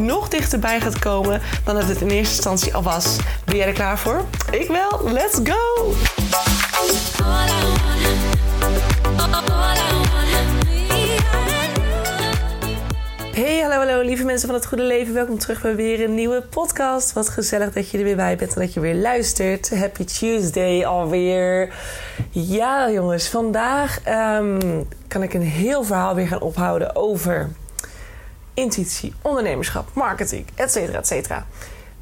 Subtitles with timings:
[0.00, 3.16] nog dichterbij gaat komen dan dat het in eerste instantie al was.
[3.44, 4.24] Ben jij er klaar voor?
[4.50, 5.12] Ik wel.
[5.12, 5.92] Let's go!
[13.34, 15.14] Hey, hallo, hallo, lieve mensen van het goede leven.
[15.14, 17.12] Welkom terug bij weer een nieuwe podcast.
[17.12, 19.70] Wat gezellig dat je er weer bij bent en dat je weer luistert.
[19.78, 21.74] Happy Tuesday alweer.
[22.30, 27.50] Ja, jongens, vandaag ehm, kan ik een heel verhaal weer gaan ophouden over
[28.54, 31.46] intuïtie, ondernemerschap, marketing, et cetera, et cetera.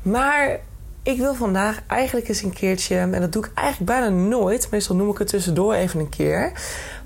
[0.02, 0.58] Maar
[1.02, 4.96] ik wil vandaag eigenlijk eens een keertje, en dat doe ik eigenlijk bijna nooit, meestal
[4.96, 6.52] noem ik het tussendoor even een keer,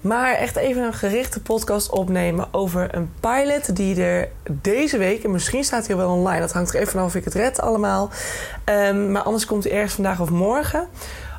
[0.00, 5.30] maar echt even een gerichte podcast opnemen over een pilot die er deze week, en
[5.30, 8.10] misschien staat hij wel online, dat hangt er even vanaf of ik het red allemaal,
[8.64, 10.88] um, maar anders komt hij ergens vandaag of morgen,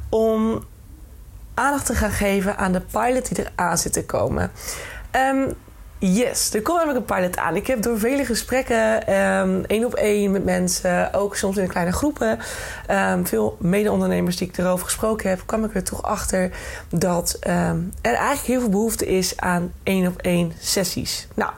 [0.10, 0.64] om
[1.54, 4.52] aandacht te gaan geven aan de pilot die er aan zit te komen.
[5.12, 5.54] Um,
[6.06, 7.56] Yes, er komt namelijk een pilot aan.
[7.56, 11.92] Ik heb door vele gesprekken, um, één op één met mensen, ook soms in kleine
[11.92, 12.40] groepen,
[12.90, 16.52] um, veel mede-ondernemers die ik erover gesproken heb, kwam ik er toch achter
[16.90, 21.28] dat um, er eigenlijk heel veel behoefte is aan één op één sessies.
[21.34, 21.52] Nou,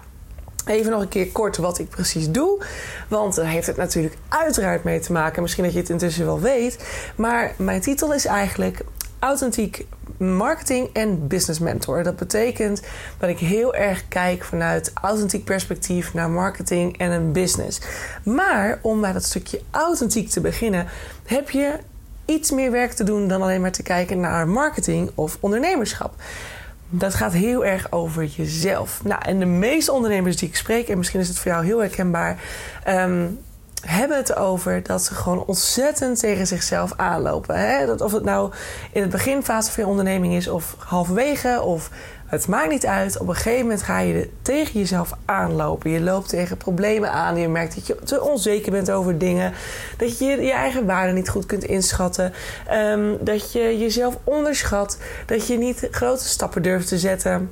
[0.66, 2.64] Even nog een keer kort wat ik precies doe.
[3.08, 5.42] Want daar heeft het natuurlijk uiteraard mee te maken.
[5.42, 6.86] Misschien dat je het intussen wel weet.
[7.16, 8.82] Maar mijn titel is eigenlijk
[9.20, 9.86] Authentiek
[10.18, 12.04] marketing en business mentor.
[12.04, 12.82] Dat betekent
[13.18, 17.82] dat ik heel erg kijk vanuit authentiek perspectief naar marketing en een business.
[18.24, 20.88] Maar om bij dat stukje authentiek te beginnen,
[21.26, 21.74] heb je
[22.26, 26.14] iets meer werk te doen dan alleen maar te kijken naar marketing of ondernemerschap.
[26.90, 29.02] Dat gaat heel erg over jezelf.
[29.04, 31.80] Nou, en de meeste ondernemers die ik spreek, en misschien is het voor jou heel
[31.80, 32.40] herkenbaar,
[32.88, 33.40] um,
[33.86, 37.56] hebben het over dat ze gewoon ontzettend tegen zichzelf aanlopen.
[37.56, 37.86] Hè?
[37.86, 38.52] Dat of het nou
[38.92, 41.90] in het beginfase van je onderneming is of halverwege of
[42.26, 43.18] het maakt niet uit.
[43.18, 45.90] Op een gegeven moment ga je tegen jezelf aanlopen.
[45.90, 47.38] Je loopt tegen problemen aan.
[47.38, 49.54] Je merkt dat je te onzeker bent over dingen.
[49.98, 52.34] Dat je je eigen waarde niet goed kunt inschatten.
[52.72, 54.98] Um, dat je jezelf onderschat.
[55.26, 57.50] Dat je niet grote stappen durft te zetten.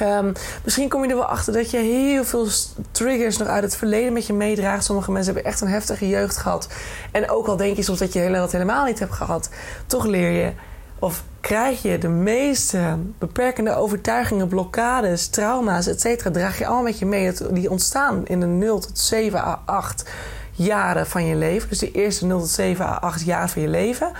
[0.00, 0.32] Um,
[0.64, 2.48] misschien kom je er wel achter dat je heel veel
[2.90, 4.84] triggers nog uit het verleden met je meedraagt.
[4.84, 6.68] Sommige mensen hebben echt een heftige jeugd gehad.
[7.12, 9.50] En ook al denk je soms dat je dat helemaal niet hebt gehad,
[9.86, 10.52] toch leer je
[10.98, 16.22] of krijg je de meeste beperkende overtuigingen, blokkades, trauma's, etc.
[16.22, 17.32] draag je allemaal met je mee.
[17.50, 20.04] Die ontstaan in de 0 tot 7 à 8
[20.52, 21.68] jaren van je leven.
[21.68, 24.12] Dus de eerste 0 tot 7 à 8 jaar van je leven.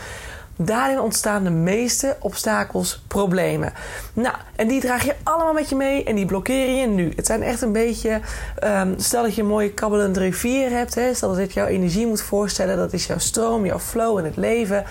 [0.56, 3.72] Daarin ontstaan de meeste obstakels, problemen.
[4.12, 7.12] Nou, en die draag je allemaal met je mee en die blokkeer je nu.
[7.16, 8.20] Het zijn echt een beetje,
[8.64, 12.06] um, stel dat je een mooie kabbelende rivier hebt, hè, stel dat dit jouw energie
[12.06, 14.84] moet voorstellen, dat is jouw stroom, jouw flow in het leven.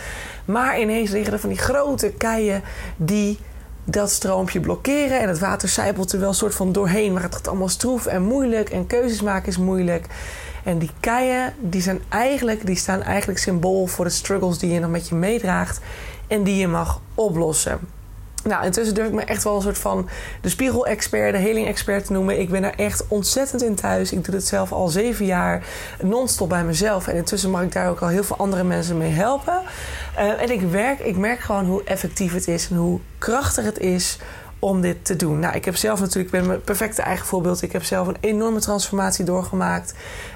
[0.45, 2.61] Maar ineens liggen er van die grote keien
[2.95, 3.39] die
[3.83, 7.35] dat stroompje blokkeren en het water zijpelt er wel een soort van doorheen, maar het
[7.35, 10.05] gaat allemaal stroef en moeilijk en keuzes maken is moeilijk.
[10.65, 14.79] En die keien, die, zijn eigenlijk, die staan eigenlijk symbool voor de struggles die je
[14.79, 15.79] nog met je meedraagt
[16.27, 17.79] en die je mag oplossen.
[18.43, 20.09] Nou, intussen durf ik me echt wel een soort van
[20.41, 22.39] de spiegel-expert, de healing-expert te noemen.
[22.39, 24.11] Ik ben er echt ontzettend in thuis.
[24.11, 25.65] Ik doe het zelf al zeven jaar
[26.01, 27.07] non-stop bij mezelf.
[27.07, 29.61] En intussen mag ik daar ook al heel veel andere mensen mee helpen.
[30.17, 33.79] Uh, en ik, werk, ik merk gewoon hoe effectief het is en hoe krachtig het
[33.79, 34.17] is
[34.65, 35.39] om dit te doen.
[35.39, 37.61] Nou, ik heb zelf natuurlijk, ik ben mijn perfecte eigen voorbeeld.
[37.61, 39.93] Ik heb zelf een enorme transformatie doorgemaakt.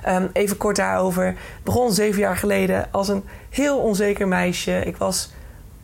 [0.07, 1.25] Um, even kort daarover.
[1.25, 4.85] Het begon zeven jaar geleden als een heel onzeker meisje.
[4.85, 5.31] Ik was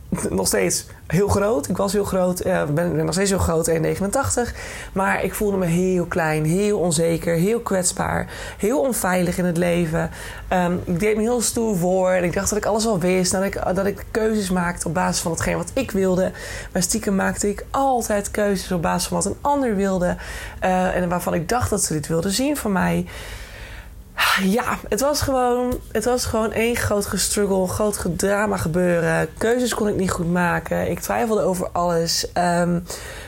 [0.30, 1.68] nog steeds heel groot.
[1.68, 2.46] Ik was heel groot.
[2.46, 4.56] Uh, ben, ben nog steeds heel groot, 1,89.
[4.92, 8.28] Maar ik voelde me heel klein, heel onzeker, heel kwetsbaar.
[8.58, 10.10] Heel onveilig in het leven.
[10.52, 12.10] Um, ik deed me heel stoer voor.
[12.10, 13.32] En ik dacht dat ik alles al wist.
[13.32, 16.32] Dat ik, dat ik keuzes maakte op basis van hetgeen wat ik wilde.
[16.72, 20.16] Maar stiekem maakte ik altijd keuzes op basis van wat een ander wilde.
[20.64, 23.06] Uh, en waarvan ik dacht dat ze dit wilden zien van mij.
[24.42, 29.28] Ja, het was gewoon, het was gewoon één groot gestruggle, groot drama gebeuren.
[29.38, 30.90] Keuzes kon ik niet goed maken.
[30.90, 32.26] Ik twijfelde over alles.
[32.34, 32.84] Um,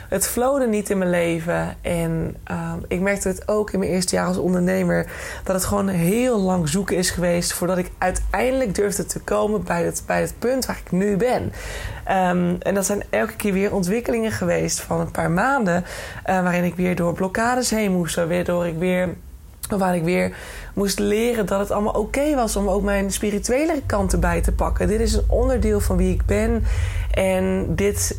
[0.08, 1.76] het flowde niet in mijn leven.
[1.81, 5.06] En um, ik merkte het ook in mijn eerste jaar als ondernemer.
[5.44, 7.52] Dat het gewoon heel lang zoeken is geweest.
[7.52, 11.43] Voordat ik uiteindelijk durfde te komen bij het, bij het punt waar ik nu ben.
[11.43, 15.84] Um, en dat zijn elke keer weer ontwikkelingen geweest van een paar maanden.
[16.26, 18.14] Uh, waarin ik weer door blokkades heen moest.
[18.14, 19.17] Waardoor ik weer
[19.69, 20.37] Waar ik weer
[20.75, 24.88] moest leren dat het allemaal oké was om ook mijn spirituele kant erbij te pakken.
[24.88, 26.65] Dit is een onderdeel van wie ik ben.
[27.11, 28.17] En dit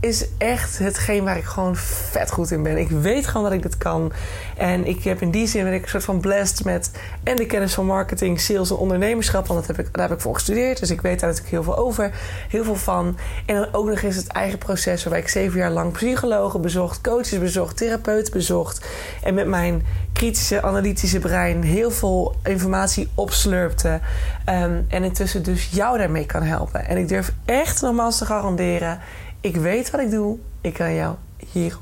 [0.00, 2.78] is echt hetgeen waar ik gewoon vet goed in ben.
[2.78, 4.12] Ik weet gewoon dat ik dit kan.
[4.56, 6.90] En ik heb in die zin ben ik een soort van blessed met
[7.22, 9.46] en de kennis van marketing, sales en ondernemerschap.
[9.46, 10.78] Want dat heb ik, daar heb ik voor gestudeerd.
[10.78, 12.10] Dus ik weet daar natuurlijk heel veel over.
[12.48, 13.16] Heel veel van.
[13.46, 17.00] En dan ook nog eens het eigen proces waarbij ik zeven jaar lang psychologen bezocht,
[17.00, 18.86] coaches bezocht, therapeuten bezocht.
[19.22, 19.82] En met mijn
[20.18, 24.00] kritische, analytische brein heel veel informatie opslurpte.
[24.48, 26.86] Um, en intussen dus jou daarmee kan helpen.
[26.86, 29.00] En ik durf echt nogmaals te garanderen
[29.40, 30.38] ik weet wat ik doe.
[30.60, 31.14] Ik kan jou
[31.52, 31.76] hier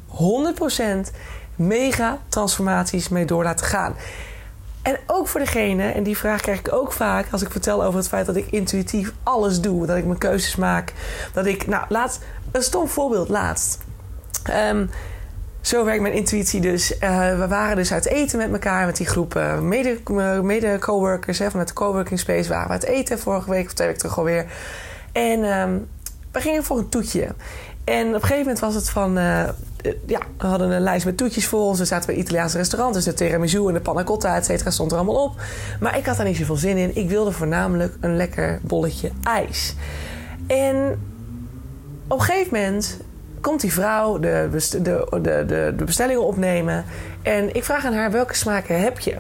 [1.09, 1.11] 100%
[1.57, 3.95] mega transformaties mee door laten gaan.
[4.83, 7.99] En ook voor degene, en die vraag krijg ik ook vaak als ik vertel over
[7.99, 9.87] het feit dat ik intuïtief alles doe.
[9.87, 10.93] Dat ik mijn keuzes maak.
[11.33, 12.21] Dat ik, nou, laat
[12.53, 13.79] een stom voorbeeld laatst.
[14.71, 14.91] Um,
[15.67, 16.93] zo werkt mijn intuïtie dus.
[17.01, 19.61] Uh, we waren dus uit eten met elkaar, met die groep uh,
[20.43, 21.39] mede-coworkers.
[21.39, 24.19] Mede vanuit de coworking space waren we uit eten vorige week of twee weken terug
[24.19, 24.47] alweer.
[25.13, 25.89] En um,
[26.33, 27.29] we gingen voor een toetje.
[27.85, 29.15] En op een gegeven moment was het van...
[30.07, 31.79] Ja, we hadden een lijst met toetjes voor ons.
[31.79, 32.95] We zaten bij Italiaanse restaurant.
[32.95, 35.41] Dus de tiramisu en de panna cotta, et cetera, stond er allemaal op.
[35.81, 36.97] Maar ik had daar niet zoveel zin in.
[36.97, 39.75] Ik wilde voornamelijk een lekker bolletje ijs.
[40.47, 41.01] En
[42.09, 42.99] op een gegeven moment
[43.47, 46.85] komt die vrouw de, de, de, de, de bestellingen opnemen.
[47.23, 49.17] En ik vraag aan haar, welke smaken heb je?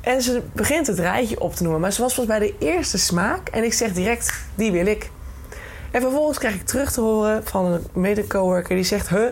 [0.00, 1.80] En ze begint het rijtje op te noemen.
[1.80, 3.48] Maar ze was volgens bij de eerste smaak.
[3.48, 5.10] En ik zeg direct, die wil ik.
[5.90, 9.08] En vervolgens krijg ik terug te horen van een mede-coworker die zegt...
[9.08, 9.26] Huh,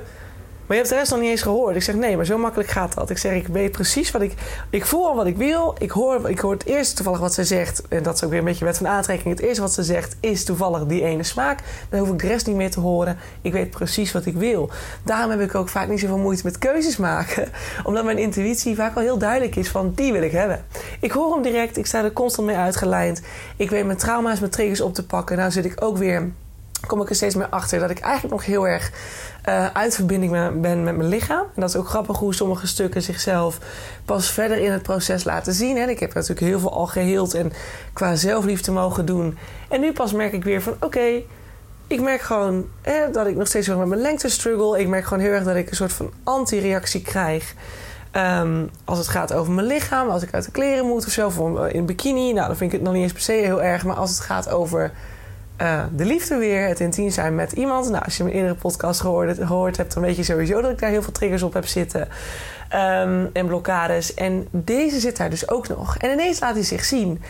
[0.74, 1.76] je hebt de rest nog niet eens gehoord.
[1.76, 3.10] Ik zeg, nee, maar zo makkelijk gaat dat.
[3.10, 4.34] Ik zeg, ik weet precies wat ik...
[4.70, 5.74] Ik voel wat ik wil.
[5.78, 7.82] Ik hoor, ik hoor het eerste toevallig wat ze zegt.
[7.88, 9.34] En dat is ook weer een beetje wet van aantrekking.
[9.34, 11.60] Het eerste wat ze zegt is toevallig die ene smaak.
[11.88, 13.18] Dan hoef ik de rest niet meer te horen.
[13.42, 14.70] Ik weet precies wat ik wil.
[15.02, 17.48] Daarom heb ik ook vaak niet zoveel moeite met keuzes maken.
[17.84, 19.92] Omdat mijn intuïtie vaak al heel duidelijk is van...
[19.94, 20.64] die wil ik hebben.
[21.00, 21.76] Ik hoor hem direct.
[21.76, 23.22] Ik sta er constant mee uitgelijnd.
[23.56, 25.36] Ik weet mijn trauma's, mijn triggers op te pakken.
[25.36, 26.30] Nou zit ik ook weer
[26.86, 28.92] kom ik er steeds meer achter dat ik eigenlijk nog heel erg
[29.48, 31.44] uh, uit verbinding ben met mijn lichaam.
[31.54, 33.58] En dat is ook grappig hoe sommige stukken zichzelf
[34.04, 35.76] pas verder in het proces laten zien.
[35.76, 35.86] Hè.
[35.86, 37.52] Ik heb natuurlijk heel veel al geheeld en
[37.92, 39.38] qua zelfliefde mogen doen.
[39.68, 41.22] En nu pas merk ik weer van oké,
[41.86, 42.66] ik merk gewoon
[43.12, 44.80] dat ik nog steeds met mijn lengte struggle.
[44.80, 47.54] Ik merk gewoon heel erg dat ik een soort van anti-reactie krijg.
[48.12, 51.26] Um, als het gaat over mijn lichaam, als ik uit de kleren moet of zo,
[51.26, 52.32] of in bikini.
[52.32, 53.84] Nou, dan vind ik het nog niet eens per se heel erg.
[53.84, 54.92] Maar als het gaat over
[55.62, 57.90] uh, de liefde weer, het intiem zijn met iemand.
[57.90, 60.78] Nou, als je mijn eerdere podcast gehoord, gehoord hebt, dan weet je sowieso dat ik
[60.78, 62.00] daar heel veel triggers op heb zitten.
[62.00, 64.14] Um, en blokkades.
[64.14, 65.96] En deze zit daar dus ook nog.
[65.96, 67.22] En ineens laat hij zich zien.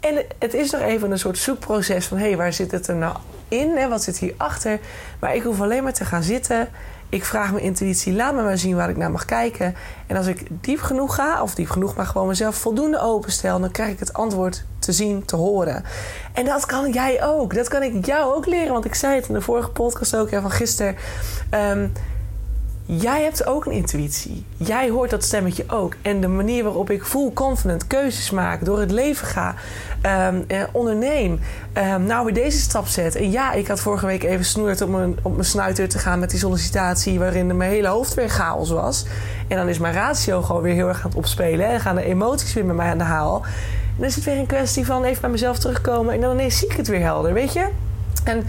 [0.00, 2.18] En het is nog even een soort zoekproces van...
[2.18, 3.16] hé, hey, waar zit het er nou
[3.48, 3.76] in?
[3.76, 3.88] Hè?
[3.88, 4.78] Wat zit hierachter?
[5.18, 6.68] Maar ik hoef alleen maar te gaan zitten
[7.12, 9.74] ik vraag mijn intuïtie, laat me maar zien waar ik naar mag kijken.
[10.06, 13.70] En als ik diep genoeg ga, of diep genoeg, maar gewoon mezelf voldoende openstel, dan
[13.70, 15.84] krijg ik het antwoord te zien, te horen.
[16.32, 17.54] En dat kan jij ook.
[17.54, 18.72] Dat kan ik jou ook leren.
[18.72, 20.96] Want ik zei het in de vorige podcast ook, ja, van gisteren.
[21.50, 21.92] Um,
[22.86, 24.44] Jij hebt ook een intuïtie.
[24.56, 25.94] Jij hoort dat stemmetje ook.
[26.02, 29.54] En de manier waarop ik full confident keuzes maak, door het leven ga,
[30.28, 31.40] um, onderneem,
[31.78, 33.16] um, nou weer deze stap zet.
[33.16, 36.18] En ja, ik had vorige week even snoerd op mijn, op mijn snuiter te gaan
[36.18, 39.06] met die sollicitatie, waarin mijn hele hoofd weer chaos was.
[39.48, 41.66] En dan is mijn ratio gewoon weer heel erg aan het opspelen.
[41.66, 43.44] En gaan de emoties weer met mij aan de haal.
[44.02, 46.14] Dan is het weer een kwestie van even bij mezelf terugkomen.
[46.14, 47.68] En dan ineens zie ik het weer helder, weet je?
[48.24, 48.46] En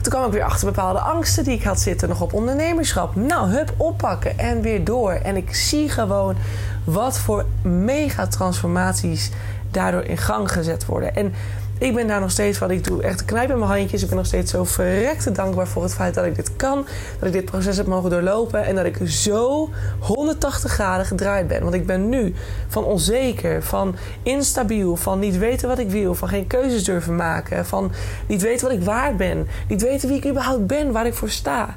[0.00, 3.14] toen kwam ik weer achter bepaalde angsten die ik had zitten, nog op ondernemerschap.
[3.14, 5.12] Nou, hup, oppakken en weer door.
[5.12, 6.36] En ik zie gewoon
[6.84, 9.30] wat voor mega transformaties
[9.70, 11.14] daardoor in gang gezet worden.
[11.14, 11.34] En
[11.78, 13.02] ik ben daar nog steeds wat ik doe.
[13.02, 14.02] Echt knijp in mijn handjes.
[14.02, 16.86] Ik ben nog steeds zo verrekte dankbaar voor het feit dat ik dit kan.
[17.18, 18.64] Dat ik dit proces heb mogen doorlopen.
[18.64, 21.62] En dat ik zo 180 graden gedraaid ben.
[21.62, 22.34] Want ik ben nu
[22.68, 27.66] van onzeker, van instabiel, van niet weten wat ik wil, van geen keuzes durven maken,
[27.66, 27.92] van
[28.26, 31.30] niet weten wat ik waard ben, niet weten wie ik überhaupt ben, waar ik voor
[31.30, 31.74] sta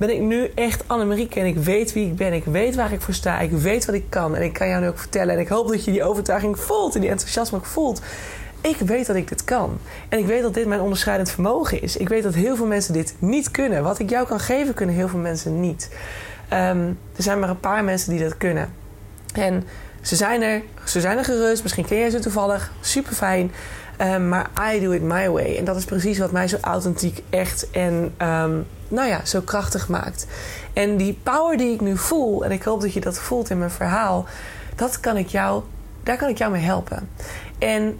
[0.00, 2.32] ben ik nu echt Annemarieke en ik weet wie ik ben.
[2.32, 3.40] Ik weet waar ik voor sta.
[3.40, 4.36] Ik weet wat ik kan.
[4.36, 5.34] En ik kan jou nu ook vertellen.
[5.34, 8.00] En ik hoop dat je die overtuiging voelt en die enthousiasme ook voelt.
[8.60, 9.78] Ik weet dat ik dit kan.
[10.08, 11.96] En ik weet dat dit mijn onderscheidend vermogen is.
[11.96, 13.82] Ik weet dat heel veel mensen dit niet kunnen.
[13.82, 15.90] Wat ik jou kan geven, kunnen heel veel mensen niet.
[16.52, 18.72] Um, er zijn maar een paar mensen die dat kunnen.
[19.34, 19.64] En
[20.00, 21.62] ze zijn er, ze zijn er gerust.
[21.62, 22.72] Misschien ken jij ze toevallig.
[22.80, 23.52] Super fijn.
[24.02, 25.56] Um, maar I do it my way.
[25.56, 29.88] En dat is precies wat mij zo authentiek, echt en um, nou ja, zo krachtig
[29.88, 30.26] maakt.
[30.72, 33.58] En die power die ik nu voel, en ik hoop dat je dat voelt in
[33.58, 34.26] mijn verhaal,
[34.76, 35.62] dat kan ik jou,
[36.02, 37.08] daar kan ik jou mee helpen.
[37.58, 37.98] En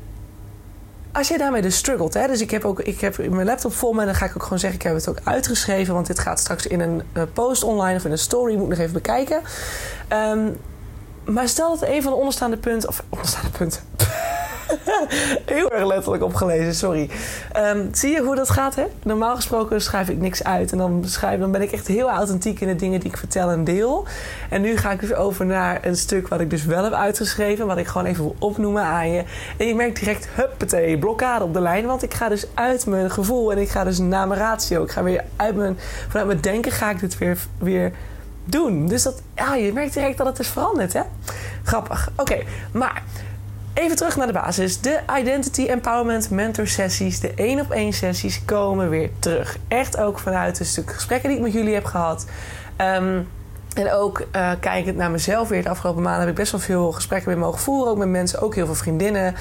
[1.13, 3.93] als je daarmee dus struggelt, hè, dus ik heb ook ik heb mijn laptop vol
[3.93, 6.41] me, dan ga ik ook gewoon zeggen: ik heb het ook uitgeschreven, want dit gaat
[6.41, 7.03] straks in een
[7.33, 9.41] post online of in een story, moet ik nog even bekijken.
[10.13, 10.57] Um,
[11.25, 12.89] maar stel dat een van de onderstaande punten...
[12.89, 13.81] Of onderstaande punten...
[15.47, 17.11] Heel erg letterlijk opgelezen, sorry.
[17.53, 18.85] Ehm, zie je hoe dat gaat, hè?
[19.03, 20.73] Normaal gesproken schrijf ik niks uit.
[20.73, 23.51] En dan, schrijf, dan ben ik echt heel authentiek in de dingen die ik vertel
[23.51, 24.07] en deel.
[24.51, 27.67] En nu ga ik dus over naar een stuk wat ik dus wel heb uitgeschreven.
[27.67, 29.25] Wat ik gewoon even wil opnoemen aan je.
[29.57, 31.87] En je merkt direct, huppatee, blokkade op de lijn.
[31.87, 34.83] Want ik ga dus uit mijn gevoel en ik ga dus naar mijn ratio.
[34.83, 37.39] Ik ga weer uit mijn, vanuit mijn denken ga ik dit weer...
[37.59, 37.93] weer
[38.45, 38.87] doen.
[38.87, 41.03] Dus dat, ja, je merkt direct dat het is veranderd, hè?
[41.63, 42.11] Grappig.
[42.17, 43.03] Oké, maar
[43.75, 44.81] Even terug naar de basis.
[44.81, 49.59] De Identity Empowerment Mentor sessies, de één op één sessies, komen weer terug.
[49.69, 52.27] Echt ook vanuit een stuk gesprekken die ik met jullie heb gehad.
[52.79, 53.29] Um,
[53.81, 55.63] en ook uh, kijkend naar mezelf weer.
[55.63, 57.91] De afgelopen maanden heb ik best wel veel gesprekken weer mogen voeren.
[57.91, 59.35] Ook met mensen, ook heel veel vriendinnen.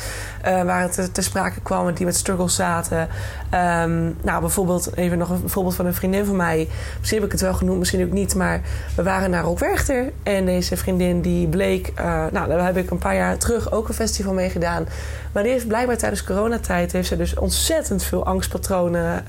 [0.48, 3.08] Uh, waar het te, sprake kwam die met struggles zaten.
[3.53, 6.67] Um, nou, bijvoorbeeld, even nog een voorbeeld van een vriendin van mij.
[6.98, 8.36] Misschien heb ik het wel genoemd, misschien ook niet.
[8.36, 8.62] Maar
[8.96, 10.12] we waren naar Rockwerchter.
[10.24, 11.93] En deze vriendin die bleek...
[12.31, 14.88] Nou, daar heb ik een paar jaar terug ook een festival mee gedaan.
[15.31, 16.91] Maar die heeft blijkbaar tijdens coronatijd...
[16.91, 19.24] heeft ze dus ontzettend veel angstpatronen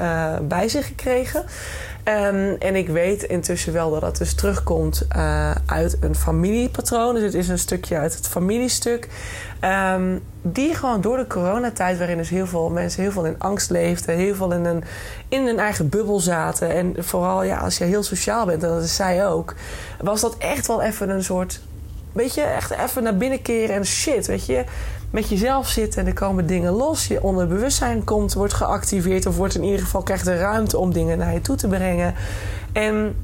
[0.48, 1.44] bij zich gekregen.
[2.10, 7.14] Um, en ik weet intussen wel dat dat dus terugkomt uh, uit een familiepatroon.
[7.14, 9.08] Dus het is een stukje uit het familiestuk.
[9.94, 13.70] Um, die gewoon door de coronatijd, waarin dus heel veel mensen heel veel in angst
[13.70, 14.84] leefden, heel veel in een,
[15.28, 16.70] in een eigen bubbel zaten.
[16.70, 19.54] En vooral ja, als je heel sociaal bent, en dat is zij ook,
[20.00, 21.60] was dat echt wel even een soort.
[22.12, 24.64] Weet je, echt even naar binnen keren en shit, weet je
[25.10, 27.06] met jezelf zitten en er komen dingen los.
[27.06, 31.18] Je onderbewustzijn komt, wordt geactiveerd of wordt in ieder geval krijgt de ruimte om dingen
[31.18, 32.14] naar je toe te brengen.
[32.72, 33.16] En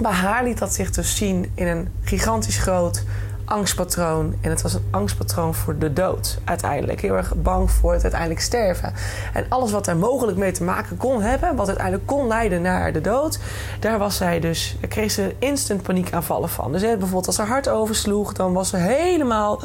[0.00, 3.04] bij haar liet dat zich dus zien in een gigantisch groot
[3.50, 4.34] angstpatroon.
[4.40, 7.00] En het was een angstpatroon voor de dood uiteindelijk.
[7.00, 8.92] Heel erg bang voor het uiteindelijk sterven.
[9.32, 12.92] En alles wat daar mogelijk mee te maken kon hebben, wat uiteindelijk kon leiden naar
[12.92, 13.38] de dood,
[13.80, 16.72] daar was zij dus, kreeg ze instant paniekaanvallen van.
[16.72, 19.62] Dus bijvoorbeeld als haar hart oversloeg, dan was ze helemaal.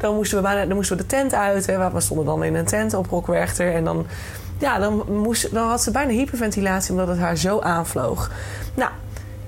[0.00, 1.66] Dan moesten we, bijna, dan de tent uit.
[1.66, 1.90] Hè.
[1.90, 3.74] We stonden dan in een tent op Rockwerchter.
[3.74, 4.06] En dan,
[4.58, 8.30] ja, dan, moest, dan had ze bijna hyperventilatie omdat het haar zo aanvloog.
[8.74, 8.90] Nou,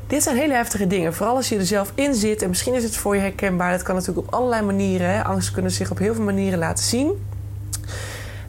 [0.06, 1.14] dit zijn hele heftige dingen.
[1.14, 2.42] Vooral als je er zelf in zit.
[2.42, 3.70] En misschien is het voor je herkenbaar.
[3.70, 5.14] Dat kan natuurlijk op allerlei manieren.
[5.14, 5.24] Hè.
[5.24, 7.26] Angsten kunnen zich op heel veel manieren laten zien.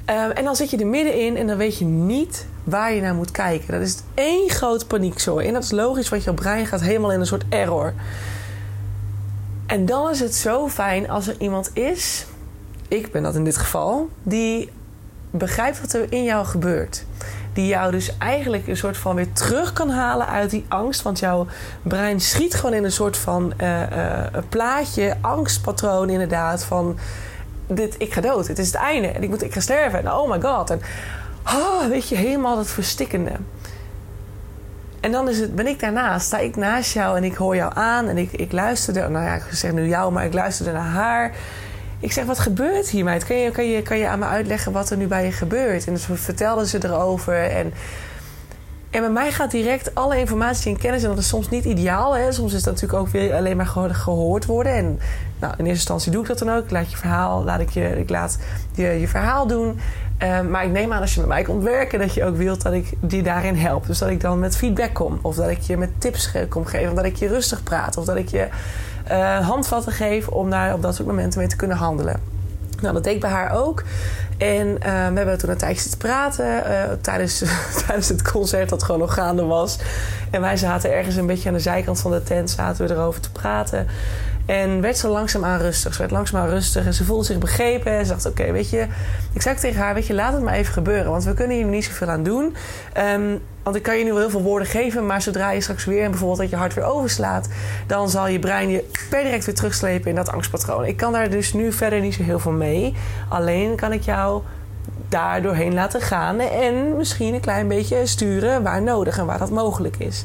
[0.06, 3.16] Ehm, en dan zit je er middenin en dan weet je niet waar je naar
[3.16, 3.72] moet kijken.
[3.72, 5.48] Dat is één groot paniekzooi.
[5.48, 7.94] En dat is logisch, want je brein gaat helemaal in een soort error.
[9.74, 12.26] En dan is het zo fijn als er iemand is,
[12.88, 14.72] ik ben dat in dit geval, die
[15.32, 17.06] begrijpt wat er in jou gebeurt.
[17.54, 21.02] Die jou dus eigenlijk een soort van weer terug kan halen uit die angst.
[21.02, 21.48] Want jouw
[21.82, 26.64] brein schiet gewoon in een soort van uh, uh, plaatje, angstpatroon inderdaad.
[26.64, 26.98] Van
[27.68, 30.00] dit, ik ga dood, het is het einde en ik, moet, ik ga sterven.
[30.00, 30.70] En oh my god.
[30.70, 30.82] En
[31.46, 33.32] oh, weet je, helemaal dat verstikkende.
[35.04, 37.72] En dan is het, ben ik daarnaast, sta ik naast jou en ik hoor jou
[37.76, 39.08] aan en ik, ik luisterde.
[39.10, 41.32] Nou ja, ik zeg nu jou, maar ik luisterde naar haar.
[42.00, 43.26] Ik zeg, wat gebeurt hier, meid?
[43.26, 45.88] Kan je, kan, je, kan je aan me uitleggen wat er nu bij je gebeurt?
[45.88, 47.50] En dus vertelden ze erover.
[47.50, 47.74] En,
[48.90, 51.04] en bij mij gaat direct alle informatie en kennis.
[51.04, 52.16] En dat is soms niet ideaal.
[52.16, 52.32] Hè?
[52.32, 54.74] Soms is dat natuurlijk ook weer alleen maar gehoord worden.
[54.74, 55.00] En
[55.40, 56.64] nou, in eerste instantie doe ik dat dan ook.
[56.64, 58.38] Ik laat je verhaal, laat ik je, ik laat
[58.76, 59.80] je, je verhaal doen.
[60.24, 62.62] Ehm, maar ik neem aan als je met mij komt werken, dat je ook wilt
[62.62, 63.88] dat ik die daarin help.
[63.88, 65.20] Dus dat ik dan met feedback kom.
[65.22, 66.90] Of dat ik je met tips kom geven.
[66.90, 67.98] Of dat ik je rustig praat.
[67.98, 68.48] Of dat ik je
[69.12, 72.20] uh, handvatten geef om daar op dat soort momenten mee te kunnen handelen.
[72.82, 73.84] Nou, dat deed ik bij haar ook.
[74.38, 77.44] En uh, we hebben toen een tijdje zitten praten uh, tijdens,
[77.86, 79.80] tijdens het concert dat gewoon nog gaande was.
[80.30, 83.22] En wij zaten ergens een beetje aan de zijkant van de tent, zaten we erover
[83.22, 83.88] te praten.
[84.46, 85.94] En werd ze langzaamaan rustig.
[85.94, 87.92] Ze werd langzaamaan rustig en ze voelde zich begrepen.
[87.92, 88.88] En ze dacht, oké, weet je...
[89.34, 91.12] Ik zei tegen haar, weet je, laat het maar even gebeuren.
[91.12, 92.56] Want we kunnen hier niet zoveel aan doen.
[92.98, 95.06] Um, want ik kan je nu wel heel veel woorden geven...
[95.06, 97.50] maar zodra je straks weer, bijvoorbeeld dat je hart weer overslaat...
[97.88, 100.86] dan zal je brein je per direct weer terugslepen in dat angstpatroon.
[100.86, 102.94] Ik kan daar dus nu verder niet zo heel veel mee.
[103.30, 104.42] Alleen kan ik jou
[105.10, 106.40] daar doorheen laten gaan...
[106.40, 110.24] en misschien een klein beetje sturen waar nodig en waar dat mogelijk is.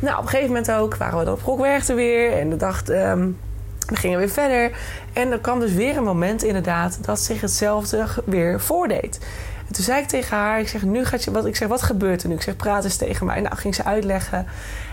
[0.00, 2.32] Nou, op een gegeven moment ook waren we dan op Rockwerchter weer.
[2.32, 3.38] En de dacht, um,
[3.86, 4.78] we gingen weer verder.
[5.12, 9.18] En er kwam dus weer een moment inderdaad dat zich hetzelfde weer voordeed.
[9.68, 11.82] En toen zei ik tegen haar, ik zeg, nu gaat je, wat, ik zeg, wat
[11.82, 12.34] gebeurt er nu?
[12.34, 13.40] Ik zeg, praat eens tegen mij.
[13.40, 14.46] Nou, ging ze uitleggen.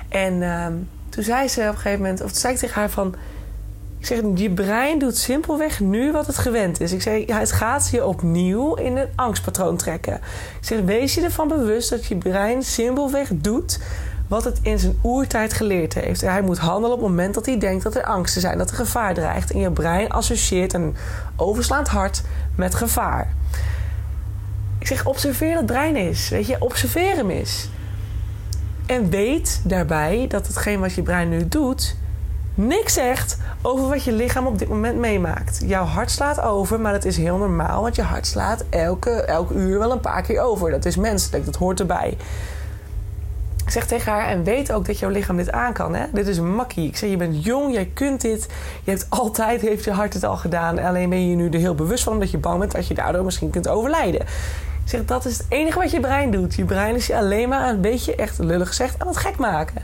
[0.10, 2.90] En um, toen zei ze op een gegeven moment, of toen zei ik tegen haar
[2.90, 3.16] van...
[4.00, 6.92] Ik zeg, je brein doet simpelweg nu wat het gewend is.
[6.92, 10.14] Ik zeg, het gaat je opnieuw in een angstpatroon trekken.
[10.14, 10.22] Ik
[10.62, 13.80] zeg, wees je ervan bewust dat je brein simpelweg doet
[14.28, 16.22] wat het in zijn oertijd geleerd heeft.
[16.22, 18.76] Hij moet handelen op het moment dat hij denkt dat er angsten zijn, dat er
[18.76, 19.52] gevaar dreigt.
[19.52, 20.96] En je brein associeert een
[21.36, 22.22] overslaand hart
[22.56, 23.34] met gevaar.
[24.80, 26.30] Ik zeg, observeer dat brein is.
[26.30, 27.70] Weet je, observeer hem eens.
[28.86, 31.96] En weet daarbij dat hetgeen wat je brein nu doet,
[32.56, 35.62] niks zegt over wat je lichaam op dit moment meemaakt.
[35.66, 39.54] Jouw hart slaat over, maar dat is heel normaal, want je hart slaat elke, elke
[39.54, 40.72] uur wel een paar keer over.
[40.72, 42.18] Dat is menselijk, dat hoort erbij.
[43.68, 45.96] Ik zeg tegen haar, en weet ook dat jouw lichaam dit aan kan.
[45.96, 46.06] Hè?
[46.14, 46.88] Dit is makkie.
[46.88, 48.48] Ik zeg, je bent jong, jij kunt dit.
[48.84, 50.80] Je hebt altijd, heeft je hart het al gedaan.
[50.80, 53.24] Alleen ben je nu er heel bewust van, omdat je bang bent dat je daardoor
[53.24, 54.22] misschien kunt overlijden.
[54.22, 54.28] Ik
[54.86, 56.56] zeg, dat is het enige wat je brein doet.
[56.56, 59.82] Je brein is je alleen maar een beetje, echt lullig gezegd, aan het gek maken.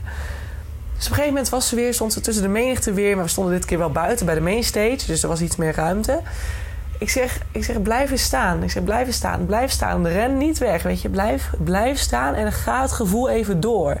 [0.96, 3.14] Dus op een gegeven moment was ze weer, stond ze tussen de menigte weer.
[3.14, 5.06] Maar we stonden dit keer wel buiten bij de mainstage.
[5.06, 6.20] Dus er was iets meer ruimte.
[6.98, 8.62] Ik zeg, ik zeg, blijf staan.
[8.62, 9.46] Ik zeg, blijf staan.
[9.46, 10.06] Blijf staan.
[10.06, 10.82] Ren niet weg.
[10.82, 13.92] Weet je, blijf, blijf staan en ga het gevoel even door.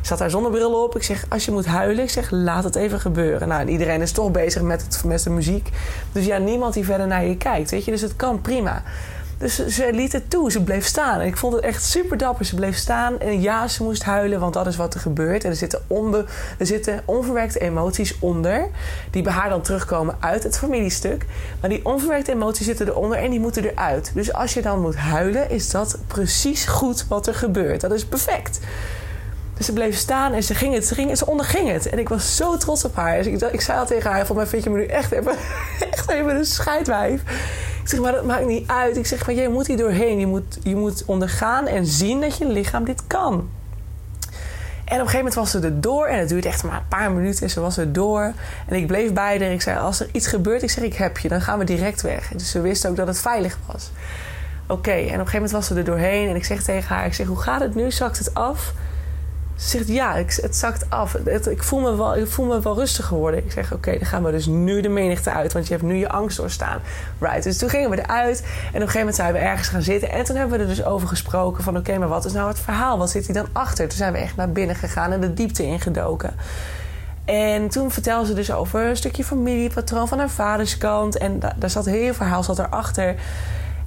[0.00, 0.96] Ik zat daar zonnebril op.
[0.96, 3.48] Ik zeg, als je moet huilen, ik zeg, laat het even gebeuren.
[3.48, 5.68] Nou, iedereen is toch bezig met, het, met de muziek.
[6.12, 7.70] Dus ja, niemand die verder naar je kijkt.
[7.70, 8.82] Weet je, dus het kan prima.
[9.44, 10.50] Dus ze liet het toe.
[10.50, 11.20] Ze bleef staan.
[11.20, 12.44] En ik vond het echt super dapper.
[12.44, 13.20] Ze bleef staan.
[13.20, 15.44] En ja, ze moest huilen, want dat is wat er gebeurt.
[15.44, 16.24] En er zitten, onbe,
[16.58, 18.68] er zitten onverwerkte emoties onder.
[19.10, 21.26] Die bij haar dan terugkomen uit het familiestuk.
[21.60, 24.10] Maar die onverwerkte emoties zitten eronder en die moeten eruit.
[24.14, 27.80] Dus als je dan moet huilen, is dat precies goed wat er gebeurt.
[27.80, 28.60] Dat is perfect.
[29.56, 31.88] Dus ze bleef staan en ze ging het, ze, ging, ze onderging het.
[31.88, 33.22] En ik was zo trots op haar.
[33.22, 35.36] Dus ik, zei al tegen haar: Volgens mij vind je me nu echt even,
[35.90, 37.22] echt even een scheidwijf.
[37.84, 38.96] Ik zeg, maar dat maakt niet uit.
[38.96, 40.18] Ik zeg, maar jij moet hier doorheen.
[40.18, 43.32] Je moet, je moet ondergaan en zien dat je lichaam dit kan.
[43.32, 43.40] En
[44.84, 46.06] op een gegeven moment was ze er door.
[46.06, 47.42] En het duurde echt maar een paar minuten.
[47.42, 48.32] En ze was er door.
[48.66, 49.52] En ik bleef bij haar.
[49.52, 51.28] Ik zei, als er iets gebeurt, ik zeg, ik heb je.
[51.28, 52.28] Dan gaan we direct weg.
[52.28, 53.90] Dus ze wist ook dat het veilig was.
[54.66, 56.28] Oké, en op een gegeven moment was ze er doorheen.
[56.28, 57.90] En ik zeg tegen haar, ik zeg, hoe gaat het nu?
[57.90, 58.72] Zakt het af?
[59.56, 61.14] Ze zegt ja, het zakt af.
[61.14, 63.44] ik, voel me wel, ik voel me wel rustig geworden.
[63.44, 65.52] Ik zeg oké, dan gaan we dus nu de menigte uit.
[65.52, 66.80] Want je hebt nu je angst doorstaan.
[67.18, 67.42] Right.
[67.42, 68.40] Dus toen gingen we eruit.
[68.40, 70.10] En op een gegeven moment zijn we ergens gaan zitten.
[70.10, 72.60] En toen hebben we er dus over gesproken van oké, maar wat is nou het
[72.60, 72.98] verhaal?
[72.98, 73.88] Wat zit hier dan achter?
[73.88, 76.34] Toen zijn we echt naar binnen gegaan en de diepte ingedoken.
[77.24, 81.16] En toen vertelde ze dus over een stukje familiepatroon van haar vaderskant.
[81.16, 83.14] En daar zat heel verhaal zat erachter.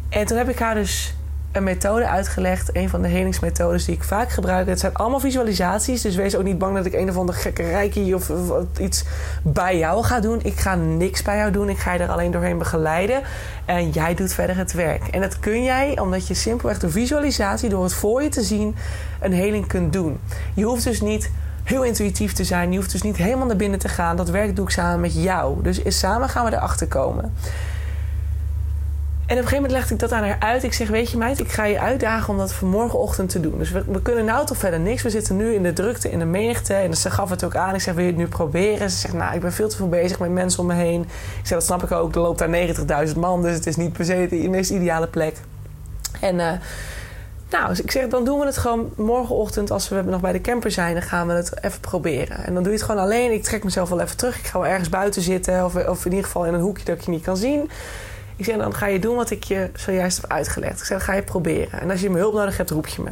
[0.09, 1.13] En toen heb ik haar dus
[1.57, 2.69] een methode uitgelegd.
[2.75, 4.67] Een van de helingsmethodes die ik vaak gebruik.
[4.67, 6.01] Het zijn allemaal visualisaties.
[6.01, 9.03] Dus wees ook niet bang dat ik een of andere gekke reiki of, of, iets
[9.43, 10.39] bij jou ga doen.
[10.43, 11.69] Ik ga niks bij jou doen.
[11.69, 13.21] Ik ga je er alleen doorheen begeleiden.
[13.65, 15.07] En jij doet verder het werk.
[15.07, 18.75] En dat kun jij omdat je simpelweg door visualisatie, door het voor je te zien,
[19.19, 20.19] een heling kunt doen.
[20.53, 21.31] Je hoeft dus niet
[21.63, 22.71] heel intuïtief te zijn.
[22.71, 24.15] Je hoeft dus niet helemaal naar binnen te gaan.
[24.15, 25.61] Dat werk doe ik samen met jou.
[25.61, 27.33] Dus samen gaan we erachter komen.
[29.27, 30.63] En op een gegeven moment legde ik dat aan haar uit.
[30.63, 33.57] Ik zeg, weet je meid, ik ga je uitdagen om dat vanmorgenochtend te doen.
[33.57, 35.03] Dus we, kunnen nou toch verder niks.
[35.03, 36.73] We zitten nu in de drukte, in de menigte.
[36.73, 37.73] En ze gaf het ook aan.
[37.75, 38.89] Ik zeg, wil je het nu proberen?
[38.89, 41.01] Ze zegt, nou, ik ben veel te veel bezig met mensen om me heen.
[41.01, 41.07] Ik
[41.47, 42.15] zeg, dat snap ik ook.
[42.15, 43.41] Er loopt daar 90.000 man.
[43.41, 45.35] Dus het is niet per se de meest ideale plek.
[46.21, 46.35] En...
[46.35, 46.51] Uh,
[47.49, 50.41] nou, dus ik zeg, dan doen we het gewoon morgenochtend als we nog bij de
[50.41, 50.93] camper zijn.
[50.93, 52.37] Dan gaan we het even proberen.
[52.37, 53.31] En dan doe je het gewoon alleen.
[53.31, 54.39] Ik trek mezelf wel even terug.
[54.39, 55.65] Ik ga wel ergens buiten zitten.
[55.65, 57.69] Of, of in ieder geval in een hoekje dat ik je niet kan zien.
[58.37, 60.79] Ik zeg, dan ga je doen wat ik je zojuist heb uitgelegd.
[60.79, 61.81] Ik zeg, dan ga je proberen.
[61.81, 63.11] En als je me hulp nodig hebt, roep je me.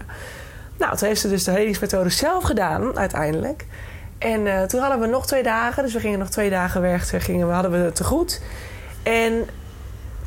[0.78, 3.66] Nou, toen heeft ze dus de helingsmethode zelf gedaan, uiteindelijk.
[4.18, 5.84] En uh, toen hadden we nog twee dagen.
[5.84, 7.24] Dus we gingen nog twee dagen weg.
[7.24, 8.42] Gingen, we hadden we te goed.
[9.04, 9.48] En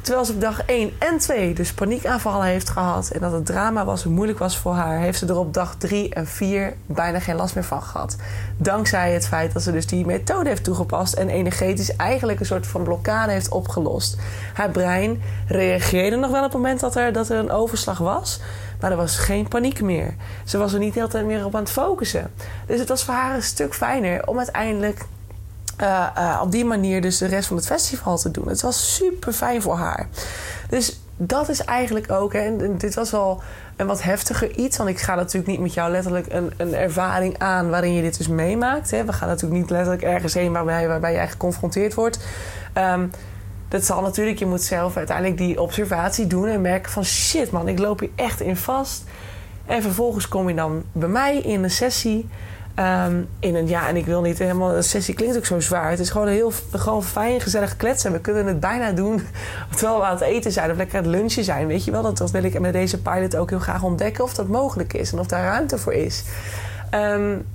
[0.00, 3.84] Terwijl ze op dag 1 en 2 dus paniekaanvallen heeft gehad en dat het drama
[3.84, 7.20] was en moeilijk was voor haar, heeft ze er op dag 3 en 4 bijna
[7.20, 8.16] geen last meer van gehad.
[8.56, 12.66] Dankzij het feit dat ze dus die methode heeft toegepast en energetisch eigenlijk een soort
[12.66, 14.16] van blokkade heeft opgelost.
[14.54, 18.40] Haar brein reageerde nog wel op het moment dat er, dat er een overslag was,
[18.80, 20.14] maar er was geen paniek meer.
[20.44, 22.30] Ze was er niet de hele tijd meer op aan het focussen.
[22.66, 25.06] Dus het was voor haar een stuk fijner om uiteindelijk
[25.82, 28.48] uh, uh, op die manier dus de rest van het festival te doen.
[28.48, 30.08] Het was super fijn voor haar.
[30.68, 33.42] Dus dat is eigenlijk ook, hè, en dit was wel
[33.76, 34.76] een wat heftiger iets.
[34.76, 38.16] Want ik ga natuurlijk niet met jou letterlijk een, een ervaring aan waarin je dit
[38.18, 38.90] dus meemaakt.
[38.90, 39.04] Hè.
[39.04, 42.18] We gaan natuurlijk niet letterlijk ergens heen waarbij, waarbij jij geconfronteerd wordt.
[42.74, 43.10] Um,
[43.68, 47.68] dat zal natuurlijk, je moet zelf uiteindelijk die observatie doen en merken van shit man,
[47.68, 49.04] ik loop hier echt in vast.
[49.66, 52.28] En vervolgens kom je dan bij mij in een sessie.
[52.78, 54.76] Um, in een, ja, en ik wil niet helemaal...
[54.76, 55.90] Een sessie klinkt ook zo zwaar.
[55.90, 58.12] Het is gewoon een heel gewoon fijn, gezellig kletsen.
[58.12, 59.26] We kunnen het bijna doen
[59.76, 60.70] terwijl we aan het eten zijn...
[60.70, 62.02] of lekker aan het lunchen zijn, weet je wel.
[62.02, 64.24] Dat, dat wil ik met deze pilot ook heel graag ontdekken...
[64.24, 66.24] of dat mogelijk is en of daar ruimte voor is.
[66.94, 67.46] Um,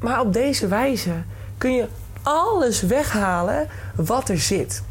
[0.00, 1.12] maar op deze wijze
[1.58, 1.86] kun je
[2.22, 4.82] alles weghalen wat er zit.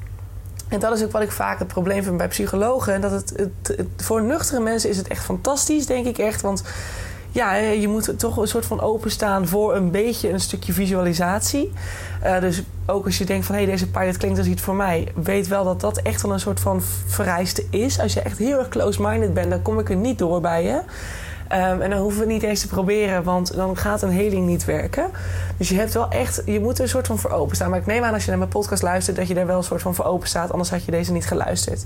[0.67, 2.93] En dat is ook wat ik vaak het probleem vind bij psychologen.
[2.93, 6.41] En dat het, het, het, voor nuchtere mensen is het echt fantastisch, denk ik echt.
[6.41, 6.63] Want
[7.31, 11.71] ja, je moet toch een soort van openstaan voor een beetje een stukje visualisatie.
[12.23, 14.75] Uh, dus ook als je denkt van hé, hey, deze pilot klinkt als iets voor
[14.75, 17.99] mij, weet wel dat dat echt wel een soort van vereiste is.
[17.99, 20.81] Als je echt heel erg close-minded bent, dan kom ik er niet door bij je.
[21.47, 24.65] Ehm, en dan hoeven we niet eens te proberen, want dan gaat een heling niet
[24.65, 25.09] werken.
[25.57, 27.69] Dus je hebt wel echt, je moet er een soort van voor openstaan.
[27.69, 29.63] Maar ik neem aan als je naar mijn podcast luistert, dat je daar wel een
[29.63, 30.51] soort van voor open staat.
[30.51, 31.85] Anders had je deze niet geluisterd.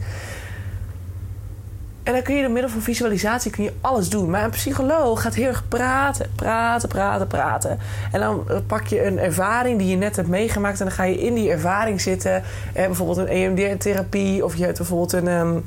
[2.05, 4.29] En dan kun je door middel van visualisatie kun je alles doen.
[4.29, 7.79] Maar een psycholoog gaat heel erg praten, praten, praten, praten.
[8.11, 10.79] En dan pak je een ervaring die je net hebt meegemaakt...
[10.79, 12.43] en dan ga je in die ervaring zitten.
[12.73, 15.27] Eh, bijvoorbeeld een EMDR-therapie of je hebt bijvoorbeeld een...
[15.27, 15.63] Um,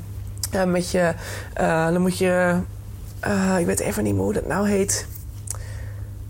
[0.71, 1.13] met je,
[1.61, 2.55] uh, dan moet je...
[3.27, 5.07] Uh, ik weet even niet meer hoe dat nou heet.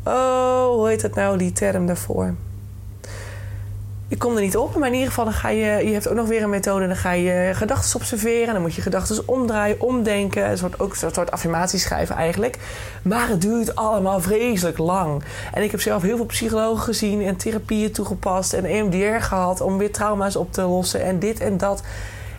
[0.04, 2.34] Oh, hoe heet dat nou, die term daarvoor?
[4.10, 4.76] Ik kom er niet op.
[4.76, 6.88] Maar in ieder geval, dan ga je, je hebt ook nog weer een methode.
[6.88, 8.54] Dan ga je gedachten observeren.
[8.54, 10.50] Dan moet je gedachten omdraaien, omdenken.
[10.50, 12.58] Het wordt ook een soort affirmaties schrijven eigenlijk.
[13.04, 15.24] Maar het duurt allemaal vreselijk lang.
[15.54, 18.54] En ik heb zelf heel veel psychologen gezien en therapieën toegepast.
[18.54, 21.04] En EMDR gehad om weer trauma's op te lossen.
[21.04, 21.84] En dit en dat.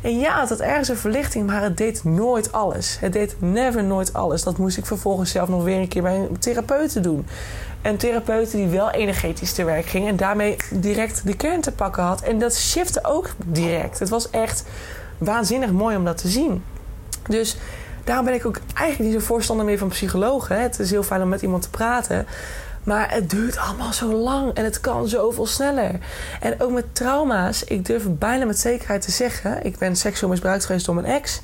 [0.00, 2.96] En ja, het had ergens een verlichting, maar het deed nooit alles.
[3.00, 4.42] Het deed never nooit alles.
[4.42, 7.26] Dat moest ik vervolgens zelf nog weer een keer bij een therapeut doen.
[7.82, 12.02] Een therapeut die wel energetisch te werk ging en daarmee direct de kern te pakken
[12.02, 12.22] had.
[12.22, 13.98] En dat shifte ook direct.
[13.98, 14.64] Het was echt
[15.18, 16.64] waanzinnig mooi om dat te zien.
[17.28, 17.56] Dus
[18.04, 20.62] daarom ben ik ook eigenlijk niet zo voorstander meer van psychologen.
[20.62, 22.26] Het is heel fijn om met iemand te praten.
[22.84, 25.98] Maar het duurt allemaal zo lang en het kan zoveel sneller.
[26.40, 30.64] En ook met trauma's, ik durf bijna met zekerheid te zeggen: ik ben seksueel misbruikt
[30.64, 31.40] geweest door mijn ex.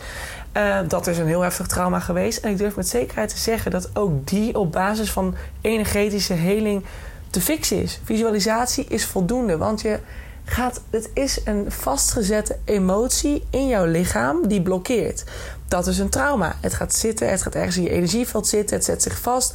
[0.56, 2.38] Uh, dat is een heel heftig trauma geweest.
[2.38, 6.84] En ik durf met zekerheid te zeggen dat ook die op basis van energetische heling
[7.30, 8.00] te fixen is.
[8.04, 9.98] Visualisatie is voldoende, want je
[10.44, 15.24] gaat, het is een vastgezette emotie in jouw lichaam die blokkeert.
[15.68, 16.56] Dat is een trauma.
[16.60, 19.54] Het gaat zitten, het gaat ergens in je energieveld zitten, het zet zich vast.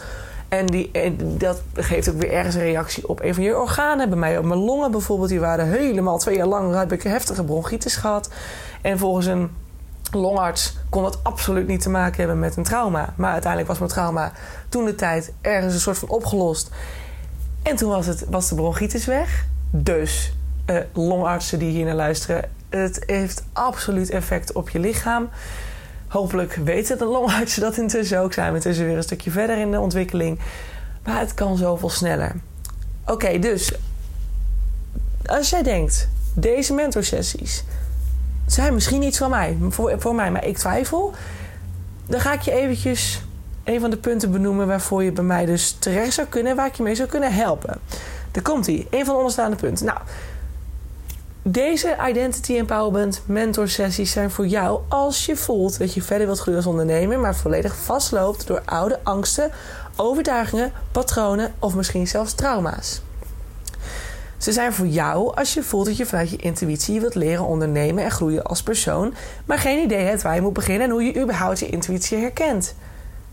[0.52, 0.92] En, die,
[1.38, 4.10] dat geeft ook weer ergens een reactie op een van je organen.
[4.10, 7.44] Bij mij op mijn longen bijvoorbeeld, die waren helemaal twee jaar lang heb ik heftige
[7.44, 8.30] bronchitis gehad.
[8.82, 9.50] En volgens een
[10.12, 13.14] longarts kon dat absoluut niet te maken hebben met een trauma.
[13.18, 14.32] Maar uiteindelijk was mijn trauma
[14.70, 16.72] toen de tijd ergens een soort van opgelost.
[17.64, 19.46] En toen was, het, was de bronchitis weg.
[19.70, 20.34] Dus
[20.66, 25.30] uh, longartsen die hier naar luisteren, het heeft absoluut effect op je lichaam.
[26.12, 28.34] Hopelijk weten de longartsen dat intussen ook.
[28.34, 30.40] Zijn we intussen weer een stukje verder in de ontwikkeling.
[31.04, 32.36] Maar het kan zoveel sneller.
[33.06, 33.74] Oké, dus
[35.26, 37.64] als jij denkt, deze mentorsessies
[38.46, 41.14] zijn misschien iets van mij, voor, voor mij, maar ik twijfel.
[42.06, 43.22] Dan ga ik je eventjes
[43.64, 46.76] een van de punten benoemen waarvoor je bij mij dus terecht zou kunnen, waar ik
[46.76, 47.80] je mee zou kunnen helpen.
[48.32, 49.86] Daar komt hij, een van de onderstaande punten.
[49.86, 50.00] Nou,
[51.44, 56.40] deze Identity Empowerment mentor sessies zijn voor jou als je voelt dat je verder wilt
[56.40, 59.52] groeien als ondernemer, maar volledig vastloopt door oude angsten,
[59.96, 63.02] overtuigingen, patronen of misschien zelfs trauma's.
[64.38, 68.04] Ze zijn voor jou als je voelt dat je vanuit je intuïtie wilt leren ondernemen
[68.04, 69.14] en groeien als persoon,
[69.46, 72.76] maar geen idee hebt waar je moet beginnen en hoe je überhaupt je intuïtie herkent.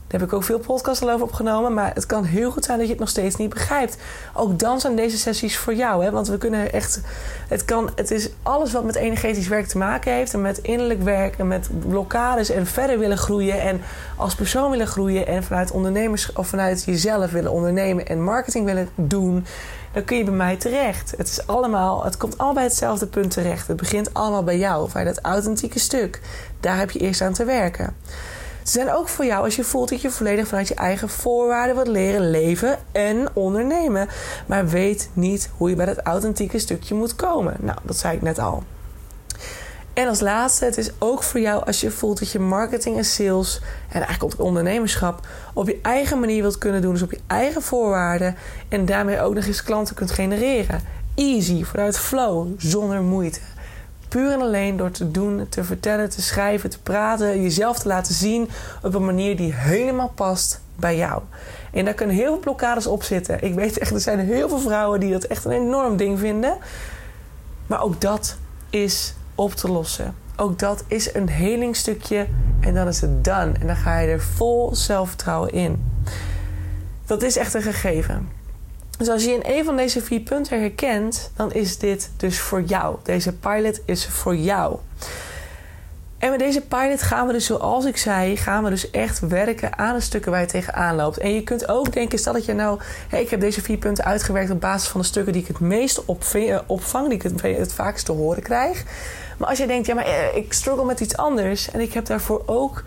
[0.08, 1.74] Daar heb ik ook veel podcasts over opgenomen.
[1.74, 3.96] Maar het kan heel goed zijn dat je het nog steeds niet begrijpt.
[4.34, 6.04] Ook dan zijn deze sessies voor jou.
[6.04, 6.10] Hè?
[6.10, 7.00] Want we kunnen echt.
[7.48, 10.34] Het, kan, het is alles wat met energetisch werk te maken heeft.
[10.34, 11.38] En met innerlijk werk.
[11.38, 12.50] En met blokkades.
[12.50, 13.60] En verder willen groeien.
[13.60, 13.80] En
[14.16, 15.26] als persoon willen groeien.
[15.26, 16.32] En vanuit ondernemers.
[16.32, 18.06] Of vanuit jezelf willen ondernemen.
[18.06, 19.46] En marketing willen doen.
[19.92, 21.14] Dan kun je bij mij terecht.
[21.16, 22.04] Het is allemaal.
[22.04, 23.66] Het komt allemaal bij hetzelfde punt terecht.
[23.68, 24.90] Het begint allemaal bij jou.
[24.92, 26.20] Bij dat authentieke stuk.
[26.60, 27.96] Daar heb je eerst aan te werken.
[28.68, 31.74] Ze zijn ook voor jou als je voelt dat je volledig vanuit je eigen voorwaarden
[31.74, 34.08] wilt leren leven en ondernemen.
[34.46, 37.56] Maar weet niet hoe je bij dat authentieke stukje moet komen.
[37.60, 38.62] Nou, dat zei ik net al.
[39.92, 43.04] En als laatste, het is ook voor jou als je voelt dat je marketing en
[43.04, 47.20] sales en eigenlijk ook ondernemerschap op je eigen manier wilt kunnen doen, dus op je
[47.26, 48.36] eigen voorwaarden
[48.68, 50.80] en daarmee ook nog eens klanten kunt genereren.
[51.14, 53.40] Easy, vanuit flow, zonder moeite.
[54.08, 58.14] Puur en alleen door te doen, te vertellen, te schrijven, te praten, jezelf te laten
[58.14, 58.48] zien
[58.82, 61.22] op een manier die helemaal past bij jou.
[61.72, 63.44] En daar kunnen heel veel blokkades op zitten.
[63.44, 66.58] Ik weet echt, er zijn heel veel vrouwen die dat echt een enorm ding vinden.
[67.66, 68.36] Maar ook dat
[68.70, 70.14] is op te lossen.
[70.36, 72.26] Ook dat is een helingstukje
[72.60, 73.52] en dan is het done.
[73.60, 75.84] En dan ga je er vol zelfvertrouwen in.
[77.06, 78.37] Dat is echt een gegeven.
[78.98, 82.62] Dus als je in een van deze vier punten herkent, dan is dit dus voor
[82.62, 82.96] jou.
[83.02, 84.76] Deze pilot is voor jou.
[86.18, 89.78] En met deze pilot gaan we dus, zoals ik zei, gaan we dus echt werken
[89.78, 91.18] aan de stukken waar je tegenaan loopt.
[91.18, 94.04] En je kunt ook denken, stel dat je nou, hey, ik heb deze vier punten
[94.04, 97.42] uitgewerkt op basis van de stukken die ik het meest eh, opvang, die ik het,
[97.42, 98.84] het vaakst te horen krijg.
[99.36, 102.06] Maar als je denkt, ja, maar eh, ik struggle met iets anders en ik heb
[102.06, 102.84] daarvoor ook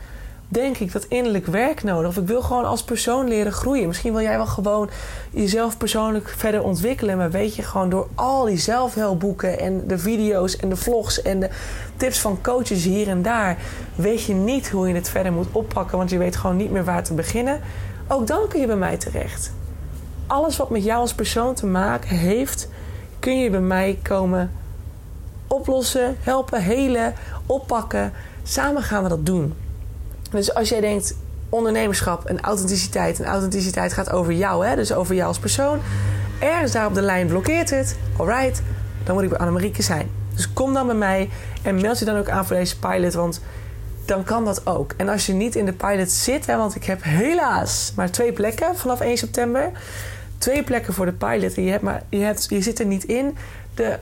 [0.52, 2.10] denk ik dat innerlijk werk nodig.
[2.10, 3.88] Of ik wil gewoon als persoon leren groeien.
[3.88, 4.90] Misschien wil jij wel gewoon
[5.30, 7.18] jezelf persoonlijk verder ontwikkelen.
[7.18, 11.40] Maar weet je gewoon door al die zelfhelpboeken en de video's en de vlogs en
[11.40, 11.50] de
[11.98, 13.58] tips van coaches hier en daar.
[13.96, 15.98] Weet je niet hoe je het verder moet oppakken.
[15.98, 17.60] Want je weet gewoon niet meer waar te beginnen.
[18.08, 19.54] ook dan kun je bij mij terecht.
[20.28, 22.70] Alles wat met jou als persoon te maken heeft,
[23.20, 24.52] kun je bij mij komen
[25.48, 27.14] oplossen, helpen, helen,
[27.46, 28.14] oppakken.
[28.44, 29.54] Samen gaan we dat doen.
[30.32, 31.16] Dus als jij denkt,
[31.50, 33.20] ondernemerschap en authenticiteit.
[33.20, 34.76] En authenticiteit gaat over jou, hè?
[34.76, 35.80] dus over jou als persoon.
[36.40, 37.98] Ergens daar op de lijn blokkeert het.
[38.18, 38.62] Alright,
[39.04, 40.10] dan moet ik bij Annemarieke zijn.
[40.36, 41.30] Dus kom dan bij mij
[41.62, 43.14] en meld je dan ook aan voor deze pilot.
[43.14, 43.42] Want
[44.06, 44.94] dan kan dat ook.
[44.98, 48.34] En als je niet in de pilot zit, hè, want ik heb helaas maar twee
[48.34, 49.72] plekken vanaf 1 september.
[50.38, 51.54] Twee plekken voor de pilot.
[51.54, 53.38] En je, hebt maar, je, hebt, je zit er niet in.
[53.74, 54.00] De,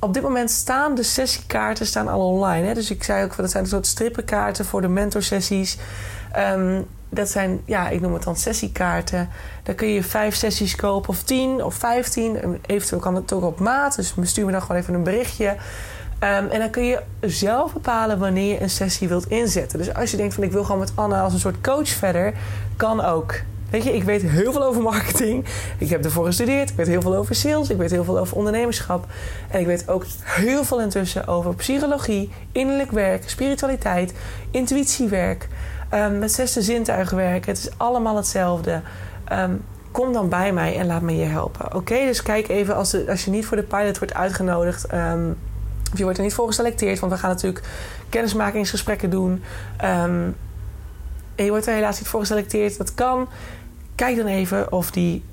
[0.00, 2.66] op dit moment staan de sessiekaarten staan al online.
[2.66, 2.74] Hè?
[2.74, 5.78] Dus ik zei ook, dat zijn een soort strippenkaarten voor de mentorsessies.
[6.36, 9.28] Um, dat zijn, ja, ik noem het dan sessiekaarten.
[9.62, 12.58] Daar kun je vijf sessies kopen, of tien of vijftien.
[12.66, 13.96] Eventueel kan het ook op maat.
[13.96, 15.48] Dus stuur me dan gewoon even een berichtje.
[15.48, 19.78] Um, en dan kun je zelf bepalen wanneer je een sessie wilt inzetten.
[19.78, 22.32] Dus als je denkt van ik wil gewoon met Anna als een soort coach verder,
[22.76, 23.34] kan ook.
[23.70, 25.44] Weet je, ik weet heel veel over marketing.
[25.78, 26.70] Ik heb ervoor gestudeerd.
[26.70, 27.70] Ik weet heel veel over sales.
[27.70, 29.06] Ik weet heel veel over ondernemerschap.
[29.50, 34.14] En ik weet ook heel veel intussen over psychologie, innerlijk werk, spiritualiteit,
[34.50, 35.48] intuïtiewerk.
[35.94, 37.52] Um, met zesde zintuigen werken.
[37.52, 38.80] Het is allemaal hetzelfde.
[39.32, 41.74] Um, kom dan bij mij en laat me je helpen.
[41.74, 44.92] Oké, dus kijk even als, als je niet voor de pilot wordt uitgenodigd.
[44.92, 45.36] Um,
[45.92, 46.98] of je wordt er niet voor geselecteerd.
[46.98, 47.64] Want we gaan natuurlijk
[48.08, 49.42] kennismakingsgesprekken doen.
[49.76, 50.34] en
[51.34, 52.78] je wordt er helaas niet voor geselecteerd.
[52.78, 53.28] Dat kan.
[53.94, 55.24] Kijk dan even of die,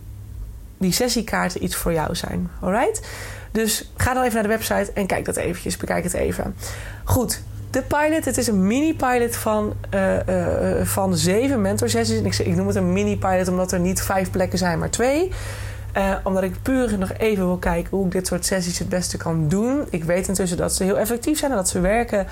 [0.78, 2.50] die sessiekaarten iets voor jou zijn.
[2.62, 3.08] Alright?
[3.52, 5.78] Dus ga dan even naar de website en kijk dat eventjes.
[5.78, 6.56] Bekijk het even.
[7.04, 12.18] Goed, de pilot, het is een mini-pilot van, uh, uh, van zeven mentorsessies.
[12.18, 15.32] En ik, ik, noem het een mini-pilot omdat er niet vijf plekken zijn, maar twee.
[16.24, 19.48] Omdat ik puur nog even wil kijken hoe ik dit soort sessies het beste kan
[19.48, 19.86] doen.
[19.90, 22.28] Ik weet intussen dat ze heel effectief zijn en dat ze werken.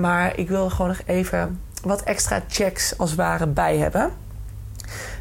[0.00, 4.10] maar ik wil gewoon nog even wat extra checks als het ware bij hebben.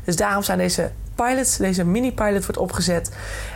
[0.08, 3.12] Dus daarom zijn deze pilots, deze mini-pilot wordt opgezet.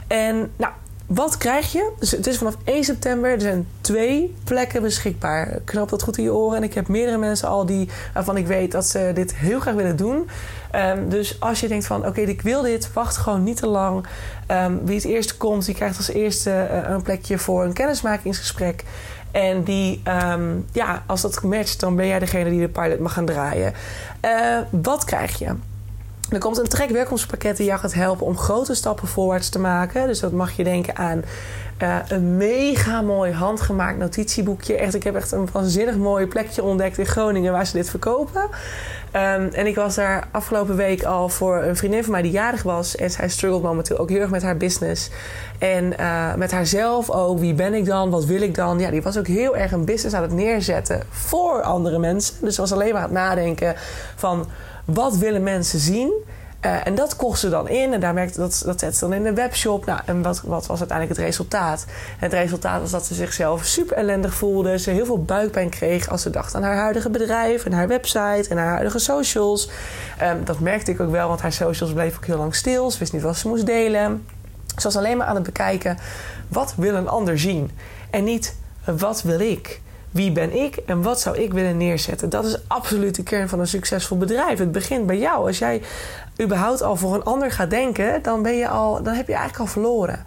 [0.08, 0.72] En nou,
[1.06, 1.92] wat krijg je?
[2.00, 3.32] Dus het is vanaf 1 september.
[3.32, 5.60] Er zijn twee plekken beschikbaar.
[5.66, 6.58] Knap dat goed in je oren.
[6.58, 9.74] En ik heb meerdere mensen al die, waarvan ik weet dat ze dit heel graag
[9.74, 10.30] willen doen.
[10.76, 14.06] Um, dus als je denkt van oké, ik wil dit, wacht gewoon niet te lang.
[14.48, 18.84] Um, wie het eerste komt, die krijgt als eerste uh, een plekje voor een kennismakingsgesprek.
[19.32, 20.02] En die,
[20.34, 23.74] um, ja, als dat matcht, dan ben jij degene die de pilot mag gaan draaien.
[24.26, 25.56] Uh, wat krijg je?
[26.32, 30.08] Er komt een trek welkomstpakket die jou gaat helpen om grote stappen voorwaarts te maken.
[30.08, 31.24] Dus dat mag je denken aan
[31.82, 34.76] uh, een mega mooi handgemaakt notitieboekje.
[34.76, 38.42] Echt, ik heb echt een waanzinnig mooi plekje ontdekt in Groningen waar ze dit verkopen.
[38.42, 42.64] Um, en ik was daar afgelopen week al voor een vriendin van mij die jarig
[42.64, 42.96] was.
[42.96, 45.10] En zij struggelt momenteel ook heel erg met haar business.
[45.60, 47.40] En uh, met haarzelf ook.
[47.40, 48.10] Wie ben ik dan?
[48.10, 48.80] Wat wil ik dan?
[48.80, 52.36] Ja, die was ook heel erg een business aan het neerzetten voor andere mensen.
[52.42, 53.76] Dus ze was alleen maar aan het nadenken
[54.16, 54.48] van
[54.86, 56.14] wat willen mensen zien?
[56.66, 59.14] Uh, en dat kocht ze dan in en daar merkte dat, dat zette ze dan
[59.14, 59.86] in de webshop.
[59.86, 61.86] Nou, en wat, wat was uiteindelijk het resultaat?
[62.18, 64.80] het resultaat was dat ze zichzelf super ellendig voelde.
[64.80, 68.46] Ze heel veel buikpijn kreeg als ze dacht aan haar huidige bedrijf en haar website
[68.50, 69.70] en haar huidige socials.
[70.22, 72.92] Um, dat merkte ik ook wel, want haar socials bleef ook heel lang stil.
[72.92, 74.26] Ze wist niet wat ze moest delen.
[74.68, 75.98] Ze was alleen maar aan het bekijken:
[76.48, 77.72] wat wil een ander zien?
[78.10, 79.82] En niet wat wil ik?
[80.12, 82.30] Wie ben ik en wat zou ik willen neerzetten?
[82.30, 84.60] Dat is absoluut de kern van een succesvol bedrijf.
[84.60, 85.48] Het begint bij jou.
[85.48, 85.82] Als jij
[86.42, 89.62] überhaupt al voor een ander gaat denken, dan, ben je al, dan heb je eigenlijk
[89.62, 90.24] al verloren.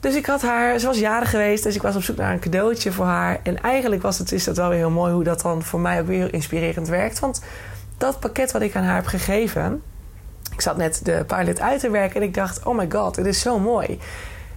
[0.00, 2.40] Dus ik had haar, ze was jarig geweest, dus ik was op zoek naar een
[2.40, 3.40] cadeautje voor haar.
[3.42, 6.00] En eigenlijk was het, is dat wel weer heel mooi hoe dat dan voor mij
[6.00, 7.18] ook weer inspirerend werkt.
[7.18, 7.42] Want
[7.98, 9.82] dat pakket wat ik aan haar heb gegeven,
[10.52, 13.26] ik zat net de pilot uit te werken en ik dacht: oh my god, dit
[13.26, 13.98] is zo mooi.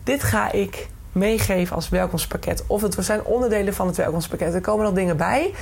[0.03, 2.63] Dit ga ik meegeven als welkomstpakket.
[2.67, 4.53] Of het zijn onderdelen van het welkomstpakket.
[4.53, 5.53] Er komen nog dingen bij.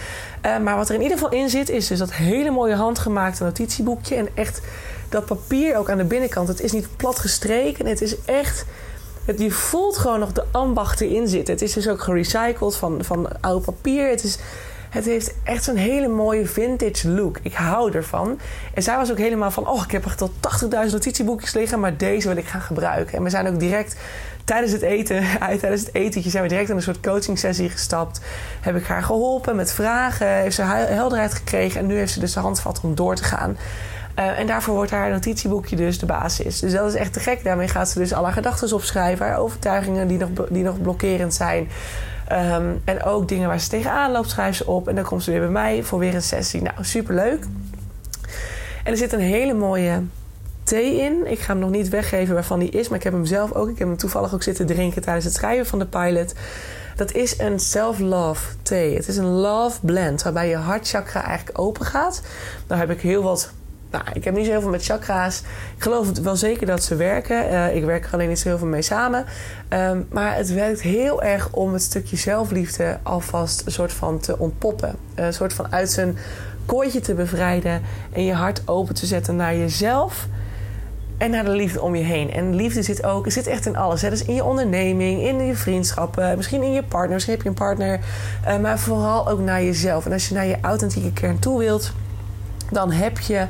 [0.46, 3.44] Uh, maar wat er in ieder geval in zit, is dus dat hele mooie handgemaakte
[3.44, 4.16] notitieboekje.
[4.16, 4.62] En echt
[5.10, 6.48] dat papier ook aan de binnenkant.
[6.48, 7.86] Het is niet plat gestreken.
[7.86, 8.66] Het is echt.
[9.26, 11.54] Het, je voelt gewoon nog de ambacht erin zitten.
[11.54, 14.10] Het is dus ook gerecycled van, van oud papier.
[14.10, 14.38] Het is
[14.94, 17.40] het heeft echt zo'n hele mooie vintage look.
[17.42, 18.40] Ik hou ervan.
[18.74, 19.68] En zij was ook helemaal van...
[19.68, 20.32] oh, ik heb echt tot
[20.64, 21.80] 80.000 notitieboekjes liggen...
[21.80, 23.18] maar deze wil ik gaan gebruiken.
[23.18, 23.96] En we zijn ook direct
[24.46, 25.24] tijdens het eten...
[25.60, 28.22] tijdens het etentje zijn we direct in een soort coaching sessie gestapt.
[28.62, 30.28] Heb ik haar geholpen met vragen.
[30.28, 31.80] Heeft ze helderheid gekregen.
[31.80, 33.58] En nu heeft ze dus de handvat om door te gaan.
[34.20, 36.60] Uh, en daarvoor wordt haar notitieboekje dus de basis.
[36.60, 37.44] Dus dat is echt te gek.
[37.44, 39.26] Daarmee gaat ze dus alle gedachten opschrijven.
[39.26, 41.68] Haar overtuigingen die nog, die nog blokkerend zijn.
[42.34, 44.88] Um, en ook dingen waar ze tegenaan loopt, schrijft ze op.
[44.88, 46.62] En dan komt ze weer bij mij voor weer een sessie.
[46.62, 47.44] Nou, superleuk.
[48.84, 50.02] En er zit een hele mooie
[50.64, 51.32] thee in.
[51.32, 53.70] Ik ga hem nog niet weggeven waarvan die is, maar ik heb hem zelf ook.
[53.70, 56.34] Ik heb hem toevallig ook zitten drinken tijdens het schrijven van de pilot.
[56.96, 58.96] Dat is een self-love thee.
[58.96, 62.22] Het is een love blend waarbij je hartchakra eigenlijk open gaat.
[62.68, 63.52] Daar heb ik heel wat
[63.94, 65.40] Nou, ik heb niet zo heel veel met chakra's.
[65.76, 67.52] Ik geloof wel zeker dat ze werken.
[67.52, 69.26] Uh, ik werk er alleen niet zo heel veel mee samen.
[69.70, 74.40] Um, maar het werkt heel erg om het stukje zelfliefde alvast een soort van te
[74.40, 74.96] ontpoppen.
[75.16, 76.18] Een soort van uit zijn
[76.66, 80.28] kooitje te bevrijden en je hart open te zetten naar jezelf
[81.18, 82.32] en naar de liefde om je heen.
[82.32, 84.02] En liefde zit ook, zit echt in alles.
[84.02, 84.10] Hè?
[84.10, 88.00] Dus in je onderneming, in je vriendschappen, misschien in je partner, heb je een partner,
[88.48, 90.06] uh, maar vooral ook naar jezelf.
[90.06, 91.92] En als je naar je authentieke kern toe wilt,
[92.72, 93.48] dan heb je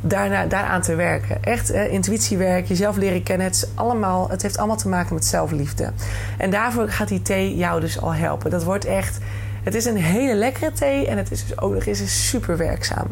[0.00, 1.42] daarna, daaraan te werken.
[1.42, 3.46] Echt uh, intuïtiewerk, jezelf leren kennen.
[3.46, 5.92] Het, is allemaal, het heeft allemaal te maken met zelfliefde.
[6.38, 8.50] En daarvoor gaat die thee jou dus al helpen.
[8.50, 9.18] Dat wordt echt.
[9.62, 13.06] Het is een hele lekkere thee en het is dus ook nog eens super werkzaam.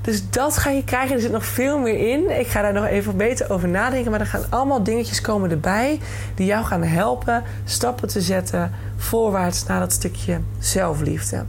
[0.00, 1.14] Dus dat ga je krijgen.
[1.14, 2.38] Er zit nog veel meer in.
[2.38, 4.10] Ik ga daar nog even beter over nadenken.
[4.10, 6.00] Maar er gaan allemaal dingetjes komen erbij
[6.34, 11.44] die jou gaan helpen stappen te zetten voorwaarts naar dat stukje zelfliefde.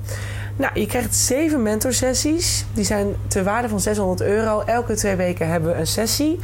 [0.62, 2.66] Nou, je krijgt zeven mentorsessies.
[2.74, 4.62] Die zijn ter waarde van 600 euro.
[4.66, 6.40] Elke twee weken hebben we een sessie.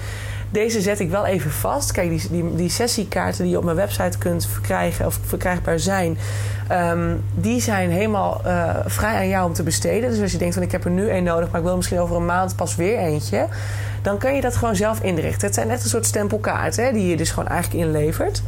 [0.49, 1.91] Deze zet ik wel even vast.
[1.91, 6.17] Kijk, die, die, die sessiekaarten die je op mijn website kunt verkrijgen of verkrijgbaar zijn,
[6.67, 10.09] ehm, die zijn helemaal uh, vrij aan jou om te besteden.
[10.09, 11.99] Dus als je denkt van ik heb er nu één nodig, maar ik wil misschien
[11.99, 13.47] over een maand pas weer eentje,
[14.01, 15.45] dan kan je dat gewoon zelf inrichten.
[15.45, 18.41] Het zijn net een soort stempelkaarten die je dus gewoon eigenlijk inlevert.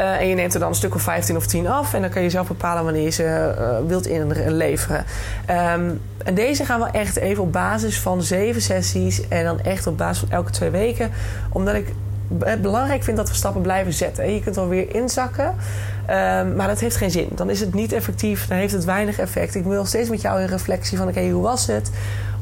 [0.00, 1.94] Uh, en je neemt er dan een stuk of 15 of 10 af.
[1.94, 5.04] En dan kan je zelf bepalen wanneer je ze uh, wilt inleveren.
[5.50, 9.28] Um, en deze gaan we echt even op basis van zeven sessies.
[9.28, 11.10] En dan echt op basis van elke twee weken.
[11.52, 11.92] Omdat ik
[12.38, 14.34] het belangrijk vind dat we stappen blijven zetten.
[14.34, 15.46] Je kunt wel weer inzakken.
[15.46, 17.28] Um, maar dat heeft geen zin.
[17.30, 18.46] Dan is het niet effectief.
[18.46, 19.54] Dan heeft het weinig effect.
[19.54, 21.08] Ik wil steeds met jou in reflectie van...
[21.08, 21.90] oké, hoe was het?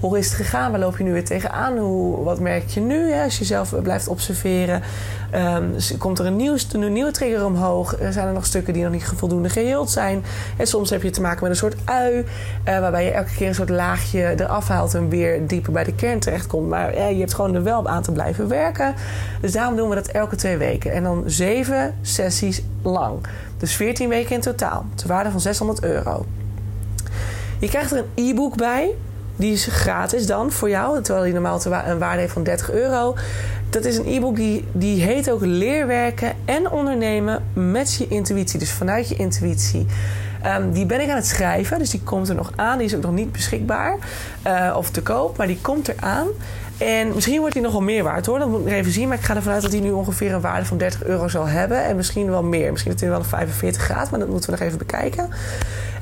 [0.01, 0.71] Hoe is het gegaan?
[0.71, 1.79] Waar loop je nu weer tegenaan?
[1.79, 4.83] Hoe, wat merk je nu hè, als je zelf blijft observeren?
[5.35, 7.97] Um, komt er een, nieuw, nieuwe trigger omhoog?
[8.11, 10.25] Zijn er nog stukken die nog niet voldoende geheeld zijn?
[10.57, 12.25] En soms heb je te maken met een soort ui, uh,
[12.65, 16.19] waarbij je elke keer een soort laagje eraf haalt en weer dieper bij de kern
[16.19, 16.69] terechtkomt.
[16.69, 18.95] Maar je hebt gewoon er wel aan te blijven werken.
[19.41, 20.93] Dus daarom doen we dat elke twee weken.
[20.93, 23.19] En dan zeven sessies lang.
[23.57, 24.85] Dus 14 weken in totaal.
[24.95, 26.27] Ter waarde van 600 euro.
[27.59, 28.95] Je krijgt er een e-book bij.
[29.39, 33.15] Die is gratis dan voor jou, terwijl die normaal een waarde heeft van 30 euro.
[33.71, 38.59] Dat is een e-book die, die heet ook Leerwerken en ondernemen met je intuïtie.
[38.59, 39.87] Dus vanuit je intuïtie.
[40.47, 42.79] Um, die ben ik aan het schrijven, dus die komt er nog aan.
[42.79, 43.97] Die is ook nog niet beschikbaar
[44.47, 46.27] uh, of te koop, maar die komt eraan.
[46.79, 48.39] En misschien wordt die nog wel meer waard hoor.
[48.39, 49.09] Dat moet ik even zien.
[49.09, 51.47] Maar ik ga ervan uit dat die nu ongeveer een waarde van 30 euro zal
[51.47, 51.85] hebben.
[51.85, 52.71] En misschien wel meer.
[52.71, 55.29] Misschien dat hij wel een 45 gaat, maar dat moeten we nog even bekijken.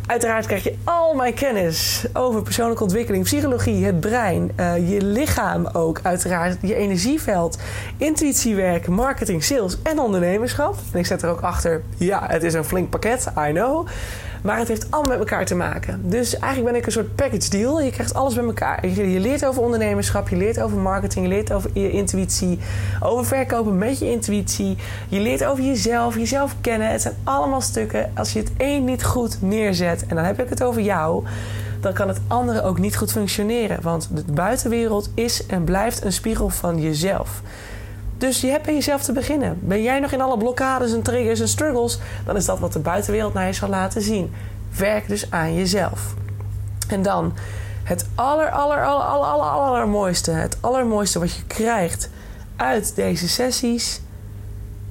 [0.06, 5.66] Uiteraard krijg je al mijn kennis over persoonlijke ontwikkeling, psychologie, het brein, uh, je lichaam
[5.66, 7.58] ook, uiteraard je energieveld,
[7.96, 10.74] intuïtiewerk, marketing, sales en ondernemerschap.
[10.92, 13.88] En ik zet er ook achter, ja, het is een flink pakket, I know.
[14.42, 16.00] Maar het heeft allemaal met elkaar te maken.
[16.10, 17.80] Dus eigenlijk ben ik een soort package deal.
[17.80, 18.86] Je krijgt alles bij elkaar.
[18.86, 22.58] Je leert over ondernemerschap, je leert over marketing, je leert over je intuïtie,
[23.00, 24.76] over verkopen met je intuïtie.
[25.08, 26.90] Je leert over jezelf, jezelf kennen.
[26.90, 28.10] Het zijn allemaal stukken.
[28.14, 31.24] Als je het één niet goed neerzet, en dan heb ik het over jou,
[31.80, 33.82] dan kan het andere ook niet goed functioneren.
[33.82, 37.42] Want de buitenwereld is en blijft een spiegel van jezelf.
[38.18, 39.58] Dus je hebt bij jezelf te beginnen.
[39.60, 42.78] Ben jij nog in alle blokkades en triggers en struggles, dan is dat wat de
[42.78, 44.32] buitenwereld naar je zal laten zien.
[44.76, 46.14] Werk dus aan jezelf.
[46.88, 47.34] En dan
[47.84, 52.10] het aller, aller, aller, aller, aller, allermooiste, het allermooiste wat je krijgt
[52.56, 54.00] uit deze sessies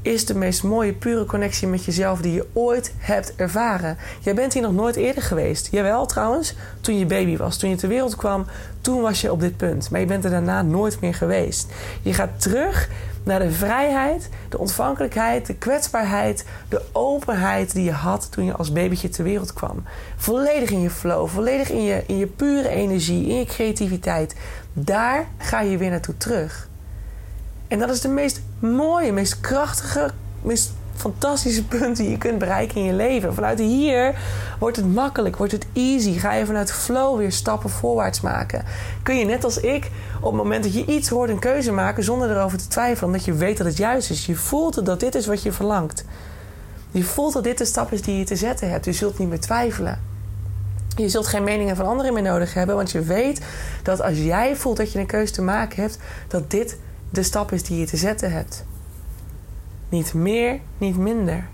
[0.06, 3.98] is de meest mooie, pure connectie met jezelf die je ooit hebt ervaren.
[4.22, 5.68] Jij bent hier nog nooit eerder geweest.
[5.72, 8.46] Jawel, trouwens, toen je baby was, toen je ter wereld kwam,
[8.82, 9.90] toen was je op dit punt.
[9.90, 11.72] Maar je bent er daarna nooit meer geweest.
[12.02, 12.90] Je gaat terug
[13.26, 18.72] naar de vrijheid, de ontvankelijkheid, de kwetsbaarheid, de openheid die je had toen je als
[18.72, 19.84] babytje ter wereld kwam.
[20.16, 24.36] Volledig in je flow, volledig in je, in je pure energie, in je creativiteit.
[24.74, 26.70] Daar ga je weer naartoe terug.
[27.68, 30.12] En dat is de meest mooie, meest krachtige,
[30.42, 33.34] meest fantastische punten die je kunt bereiken in je leven.
[33.34, 34.16] Vanuit hier
[34.60, 36.18] wordt het makkelijk, wordt het easy.
[36.18, 38.64] Ga je vanuit flow weer stappen voorwaarts maken.
[39.04, 42.04] Kun je net als ik op het moment dat je iets hoort een keuze maken
[42.04, 44.26] zonder erover te twijfelen, omdat je weet dat het juist is.
[44.26, 46.06] Je voelt dat dit is wat je verlangt.
[46.92, 48.86] Je voelt dat dit de stap is die je te zetten hebt.
[48.86, 50.00] Je zult niet meer twijfelen.
[50.96, 53.42] Je zult geen meningen van anderen meer nodig hebben, want je weet
[53.84, 55.98] dat als jij voelt dat je een keuze te maken hebt,
[56.28, 56.78] dat dit
[57.10, 58.66] de stap is die je te zetten hebt.
[59.90, 61.48] Niet meer, niet minder.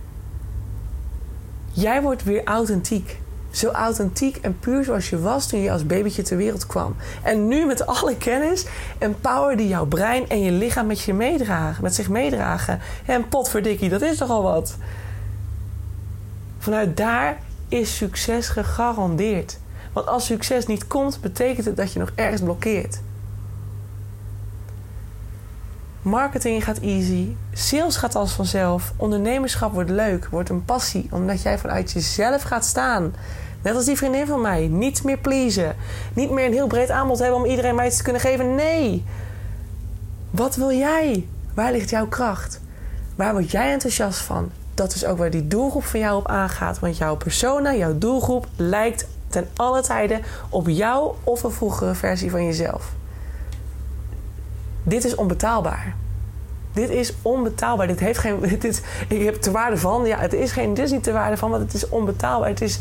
[1.72, 3.20] Jij wordt weer authentiek.
[3.52, 6.96] Zo authentiek en puur zoals je was toen je als babytje ter wereld kwam.
[7.24, 8.66] En nu met alle kennis
[8.98, 12.80] en power die jouw brein en je lichaam met je meedragen, met zich meedragen.
[13.06, 14.78] En potverdikkie, dat is toch al wat.
[16.58, 19.60] Vanuit daar is succes gegarandeerd.
[19.94, 23.02] Want als succes niet komt, betekent het dat je nog ergens blokkeert.
[26.02, 27.36] Marketing gaat easy.
[27.54, 28.94] Sales gaat als vanzelf.
[28.98, 31.08] Ondernemerschap wordt leuk, wordt een passie.
[31.12, 33.14] Omdat jij vanuit jezelf gaat staan.
[33.62, 34.68] Net als die vriendin van mij.
[34.68, 35.76] Niet meer pleasen.
[36.14, 38.56] Niet meer een heel breed aanbod hebben om iedereen mij iets te kunnen geven.
[38.56, 39.04] Nee.
[40.32, 41.28] Wat wil jij?
[41.54, 42.62] Waar ligt jouw kracht?
[43.16, 44.52] Waar word jij enthousiast van?
[44.74, 46.80] Dat is ook waar die doelgroep van jou op aangaat.
[46.80, 52.32] Want jouw persona, jouw doelgroep lijkt ten alle tijden op jou of een vroegere versie
[52.32, 52.92] van jezelf.
[54.84, 55.96] Dit is onbetaalbaar.
[56.74, 57.88] Dit is onbetaalbaar.
[57.88, 58.40] Dit heeft geen.
[58.50, 60.06] Dit is, ik heb te waarde van.
[60.06, 62.50] Ja, het is, geen, dit is niet te waarde van, want het is onbetaalbaar.
[62.50, 62.80] Het is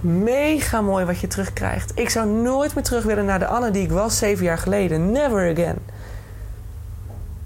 [0.00, 1.92] mega mooi wat je terugkrijgt.
[1.94, 5.12] Ik zou nooit meer terug willen naar de Anne die ik was zeven jaar geleden.
[5.12, 5.78] Never again.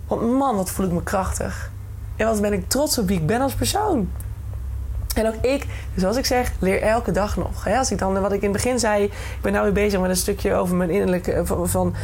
[0.06, 1.70] Want man, wat voel ik me krachtig.
[2.16, 4.08] En wat ben ik trots op wie ik ben als persoon.
[5.14, 7.68] En ook ik, zoals ik zeg, leer elke dag nog.
[7.68, 10.10] Als ik dan, wat ik in het begin zei, ik ben nou weer bezig met
[10.10, 11.94] een stukje over mijn innerlijke, eh, van,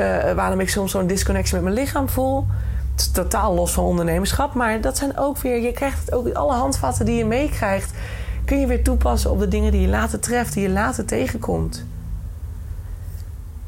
[0.00, 2.46] uh, waarom ik soms zo'n disconnectie met mijn lichaam voel.
[2.92, 6.52] Het is totaal los van ondernemerschap, maar dat zijn ook weer, je krijgt ook, alle
[6.52, 7.92] handvatten die je meekrijgt,
[8.44, 11.84] kun je weer toepassen op de dingen die je later treft, die je later tegenkomt.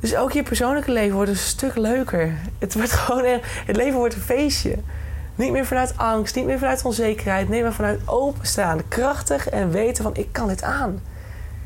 [0.00, 2.34] Dus ook je persoonlijke leven wordt een stuk leuker.
[2.58, 3.24] Het wordt gewoon,
[3.66, 4.78] het leven wordt een feestje.
[5.34, 7.48] Niet meer vanuit angst, niet meer vanuit onzekerheid.
[7.48, 8.88] Nee, maar vanuit openstaan.
[8.88, 11.02] Krachtig en weten van ik kan dit aan.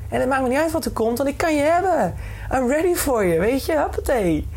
[0.09, 2.15] En het maakt me niet uit wat er komt, want ik kan je hebben.
[2.53, 3.79] I'm ready for you, weet je?
[3.79, 4.49] Hoppatee.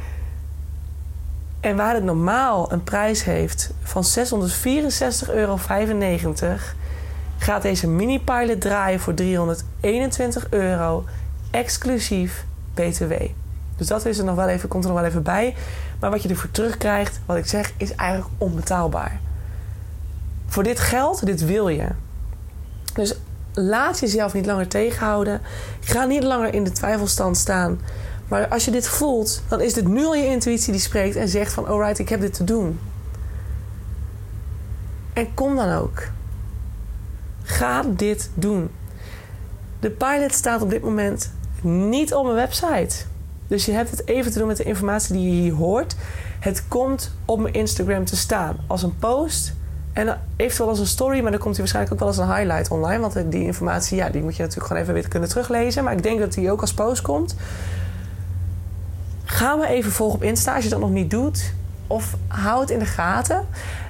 [1.60, 5.57] En waar het normaal een prijs heeft van 664,95 euro...
[7.38, 11.03] gaat deze mini-pilot draaien voor 321 euro...
[11.51, 13.14] exclusief BTW.
[13.78, 15.55] Dus dat is er nog wel even, komt er nog wel even bij.
[16.00, 19.20] Maar wat je ervoor terugkrijgt, wat ik zeg, is eigenlijk onbetaalbaar.
[20.47, 21.88] Voor dit geld, dit wil je.
[22.93, 23.16] Dus
[23.54, 25.41] laat jezelf niet langer tegenhouden.
[25.80, 27.80] Ga niet langer in de twijfelstand staan.
[28.28, 31.30] Maar als je dit voelt, dan is dit nu al je intuïtie die spreekt en
[31.30, 32.80] zegt van alright, ik heb dit te doen.
[35.14, 36.04] En kom dan ook.
[37.43, 38.70] Ga dit doen.
[39.80, 41.32] De pilot staat op dit moment
[41.62, 42.95] niet op mijn website.
[43.50, 45.95] Dus je hebt het even te doen met de informatie die je hier hoort.
[46.39, 49.54] Het komt op mijn Instagram te staan als een post.
[49.93, 52.72] En eventueel als een story, maar dan komt hij waarschijnlijk ook wel als een highlight
[52.72, 53.00] online.
[53.00, 55.84] Want die informatie, ja, die moet je natuurlijk gewoon even weer kunnen teruglezen.
[55.84, 57.36] Maar ik denk dat die ook als post komt.
[59.24, 61.54] Ga me even volgen op Insta als je dat nog niet doet.
[61.88, 63.45] Of hou het in de gaten.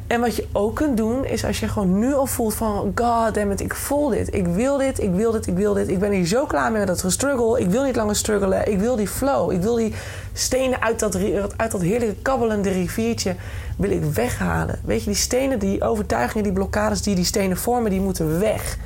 [0.09, 2.91] En wat je ook kunt doen, is als je gewoon nu al voelt van...
[2.95, 4.33] God damn it, ik voel dit.
[4.33, 5.87] Ik wil dit, ik wil dit, ik wil dit.
[5.87, 7.59] Ik ben hier zo klaar mee met dat gestruggle.
[7.59, 8.71] Ik wil niet langer struggelen.
[8.71, 9.51] Ik wil die flow.
[9.51, 9.93] Ik wil die
[10.33, 11.17] stenen uit dat,
[11.55, 13.35] uit dat heerlijke kabbelende riviertje...
[13.77, 14.79] wil ik weghalen.
[14.85, 17.01] Weet je, die stenen, die overtuigingen, die blokkades...
[17.01, 18.77] die die stenen vormen, die moeten weg.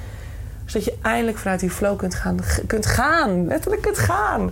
[0.66, 2.40] Zodat je eindelijk vanuit die flow kunt gaan.
[2.68, 3.48] Kunt gaan.
[3.48, 4.52] Letterlijk kunt gaan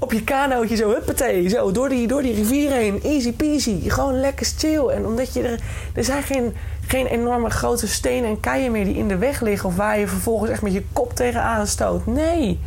[0.00, 3.02] op je kanootje zo, huppatee, zo, door die, door die rivier heen.
[3.02, 3.88] Easy peasy.
[3.88, 4.88] Gewoon lekker chill.
[4.88, 5.60] En omdat je er...
[5.94, 9.68] Er zijn geen, geen enorme grote stenen en keien meer die in de weg liggen...
[9.68, 12.06] of waar je vervolgens echt met je kop tegenaan stoot.
[12.06, 12.60] Nee.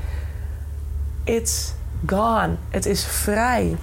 [1.23, 1.73] It's
[2.05, 2.55] gone.
[2.69, 3.75] Het is vrij.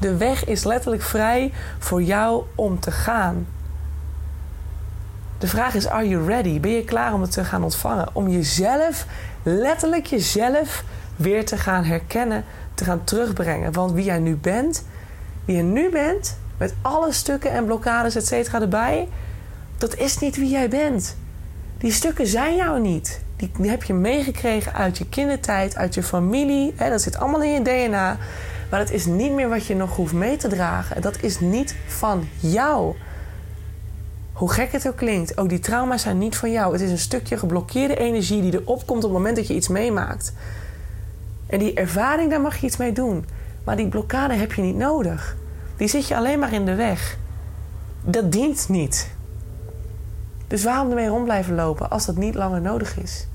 [0.00, 3.46] De weg is letterlijk vrij voor jou om te gaan.
[5.38, 6.60] De vraag is, are you ready?
[6.60, 8.08] Ben je klaar om het te gaan ontvangen?
[8.12, 9.06] Om jezelf,
[9.42, 10.84] letterlijk jezelf
[11.18, 12.44] weer te gaan herkennen,
[12.74, 13.72] te gaan terugbrengen.
[13.72, 14.84] Want wie jij nu bent,
[15.44, 19.08] wie je nu bent, met alle stukken en blokkades, et erbij,
[19.78, 21.16] dat is niet wie jij bent.
[21.78, 23.20] Die stukken zijn jou niet.
[23.36, 26.72] Die, heb je meegekregen uit je kindertijd, uit je familie.
[26.76, 28.16] Hè, dat zit allemaal in je DNA.
[28.70, 31.02] Maar dat is niet meer wat je nog hoeft mee te dragen.
[31.02, 32.94] Dat is niet van jou.
[34.32, 36.72] Hoe gek het ook klinkt, ook die trauma's zijn niet van jou.
[36.72, 39.68] Het is een stukje geblokkeerde energie die er opkomt op het moment dat je iets
[39.68, 40.32] meemaakt.
[41.48, 43.24] En die ervaring, daar mag je iets mee doen.
[43.64, 45.36] Maar die blokkade heb je niet nodig.
[45.76, 47.16] Die zit je alleen maar in de weg.
[48.04, 49.10] Dat dient niet.
[50.46, 53.26] Dus waarom ermee rond blijven lopen als dat niet langer nodig is?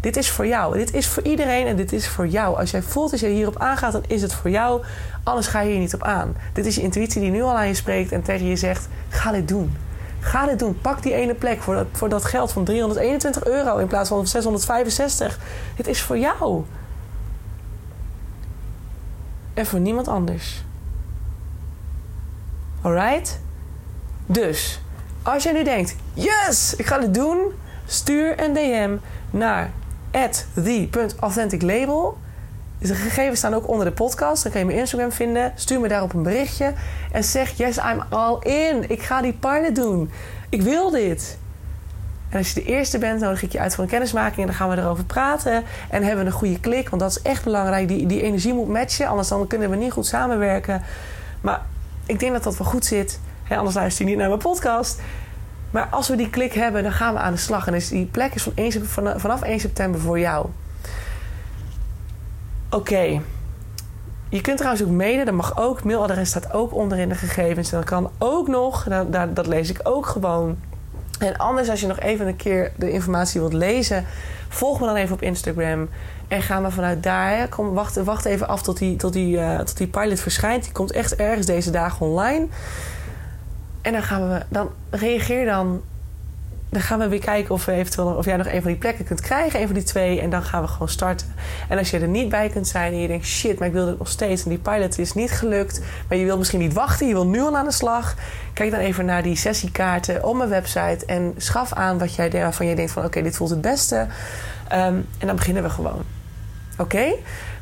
[0.00, 0.76] Dit is voor jou.
[0.76, 2.56] Dit is voor iedereen en dit is voor jou.
[2.56, 4.82] Als jij voelt dat je hierop aangaat, dan is het voor jou.
[5.22, 6.36] Anders ga je hier niet op aan.
[6.52, 9.32] Dit is je intuïtie die nu al aan je spreekt en tegen je zegt: ga
[9.32, 9.76] dit doen.
[10.20, 10.80] Ga dit doen.
[10.80, 15.38] Pak die ene plek voor voor dat geld van 321 euro in plaats van 665.
[15.76, 16.64] Dit is voor jou
[19.58, 20.64] en voor niemand anders.
[22.82, 23.40] Alright?
[24.26, 24.80] Dus,
[25.22, 27.52] als jij nu denkt: yes, ik ga dit doen,
[27.86, 28.96] stuur een DM
[29.30, 29.70] naar
[30.54, 32.18] the.authenticlabel.
[32.78, 34.42] De gegevens staan ook onder de podcast.
[34.42, 35.52] Dan kan je mijn Instagram vinden.
[35.54, 36.72] Stuur me daarop een berichtje.
[37.12, 38.90] En zeg: Yes, I'm all in.
[38.90, 40.10] Ik ga die pilot doen.
[40.48, 41.38] Ik wil dit.
[42.28, 44.38] En als je de eerste bent, nodig ik je uit voor een kennismaking.
[44.38, 45.64] En dan gaan we erover praten.
[45.90, 46.88] En hebben we een goede klik.
[46.88, 47.88] Want dat is echt belangrijk.
[47.88, 49.06] Die, die energie moet matchen.
[49.06, 50.82] Anders dan kunnen we niet goed samenwerken.
[51.40, 51.62] Maar
[52.06, 53.20] ik denk dat dat wel goed zit.
[53.48, 55.00] anders luister je niet naar mijn podcast.
[55.70, 57.66] Maar als we die klik hebben, dan gaan we aan de slag.
[57.66, 58.86] En dus die plek is van 1,
[59.20, 60.46] vanaf 1 september voor jou.
[62.70, 63.20] Oké.
[64.28, 65.84] Je kunt trouwens ook mailen, dat mag ook.
[65.84, 67.72] Mailadres staat ook onderin de gegevens.
[67.72, 70.58] En dat kan ook nog, dat, dat lees ik ook gewoon.
[71.18, 74.04] En anders, als je nog even een keer de informatie wilt lezen,
[74.48, 75.88] volg me dan even op Instagram.
[76.28, 77.48] En gaan we vanuit daar.
[77.48, 80.62] Kom, wacht, wacht even af tot die, tot, die, uh, tot die pilot verschijnt.
[80.62, 82.46] Die komt echt ergens deze dagen online.
[83.82, 85.82] En dan gaan we, dan reageer dan
[86.70, 89.04] dan gaan we weer kijken of, we eventueel, of jij nog een van die plekken
[89.04, 89.60] kunt krijgen.
[89.60, 90.20] Een van die twee.
[90.20, 91.34] En dan gaan we gewoon starten.
[91.68, 93.26] En als je er niet bij kunt zijn en je denkt...
[93.26, 94.42] shit, maar ik wil het nog steeds.
[94.42, 95.80] En die pilot is niet gelukt.
[96.08, 97.06] Maar je wil misschien niet wachten.
[97.06, 98.14] Je wil nu al aan de slag.
[98.52, 101.06] Kijk dan even naar die sessiekaarten op mijn website.
[101.06, 103.04] En schaf aan wat jij, waarvan je denkt van...
[103.04, 104.06] oké, dit voelt het beste.
[104.68, 106.02] Ehm, en dan beginnen we gewoon.
[106.78, 107.12] Oké?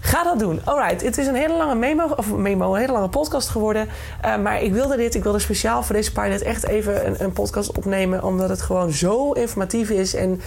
[0.06, 0.60] Ga dat doen.
[0.64, 3.88] Alright, het is een hele lange memo, of memo, een hele lange podcast geworden.
[4.24, 7.32] Uh, maar ik wilde dit, ik wilde speciaal voor deze pilot echt even een, een,
[7.32, 8.22] podcast opnemen.
[8.24, 10.40] Omdat het gewoon zo informatief is en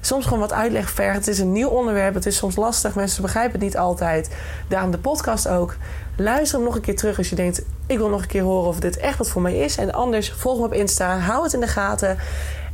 [0.00, 1.16] soms gewoon wat uitleg vergt.
[1.16, 2.94] Het is een nieuw onderwerp, het is soms lastig.
[2.94, 4.30] Mensen begrijpen het niet altijd.
[4.68, 5.76] Daarom de podcast ook.
[6.16, 7.62] Luister hem nog een keer terug als je denkt...
[7.86, 9.76] ik wil nog een keer horen of dit echt wat voor mij is.
[9.76, 12.18] En anders, volg me op Insta, hou het in de gaten.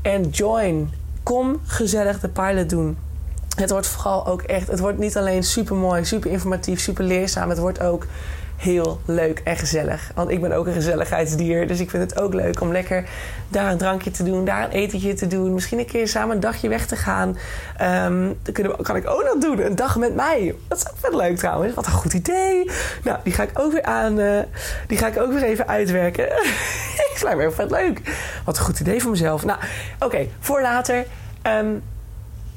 [0.02, 0.92] En join.
[1.22, 2.96] Kom gezellig de pilot doen
[3.56, 7.48] het wordt vooral ook echt, het wordt niet alleen super mooi, super informatief, super leerzaam.
[7.48, 8.06] Het wordt ook
[8.62, 10.10] heel leuk en gezellig.
[10.14, 11.66] Want ik ben ook een gezelligheidsdier.
[11.66, 13.04] Dus ik vind het ook leuk om lekker
[13.48, 15.54] daar een drankje te doen, daar een etentje te doen.
[15.54, 17.36] Misschien een keer samen een dagje weg te gaan.
[18.06, 19.64] Um, dat kan ik ook nog doen.
[19.64, 20.54] Een dag met mij.
[20.68, 21.74] Dat is ook vet leuk trouwens.
[21.74, 22.70] Wat een goed idee.
[23.04, 24.18] Nou, die ga ik ook weer aan.
[24.18, 24.40] Uh,
[24.86, 26.24] die ga ik ook weer even uitwerken.
[27.14, 28.00] ik me heel vet leuk.
[28.44, 29.44] Wat een goed idee voor mezelf.
[29.44, 29.58] Nou,
[29.98, 31.04] oké, voor later.
[31.46, 31.82] Um,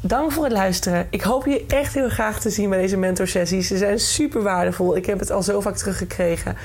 [0.07, 1.07] Dank voor het luisteren.
[1.09, 3.67] Ik hoop je echt heel graag te zien bij deze mentorsessies.
[3.67, 4.95] Ze zijn super waardevol.
[4.95, 6.55] Ik heb het al zo vaak teruggekregen.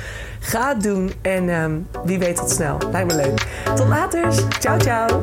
[0.40, 2.78] Ga het doen en um, wie weet tot snel.
[2.92, 3.46] Lijkt me leuk.
[3.74, 4.32] Tot later.
[4.58, 5.22] Ciao, ciao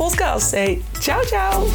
[0.00, 0.48] podcast.
[0.48, 1.66] Say ciao, ciao.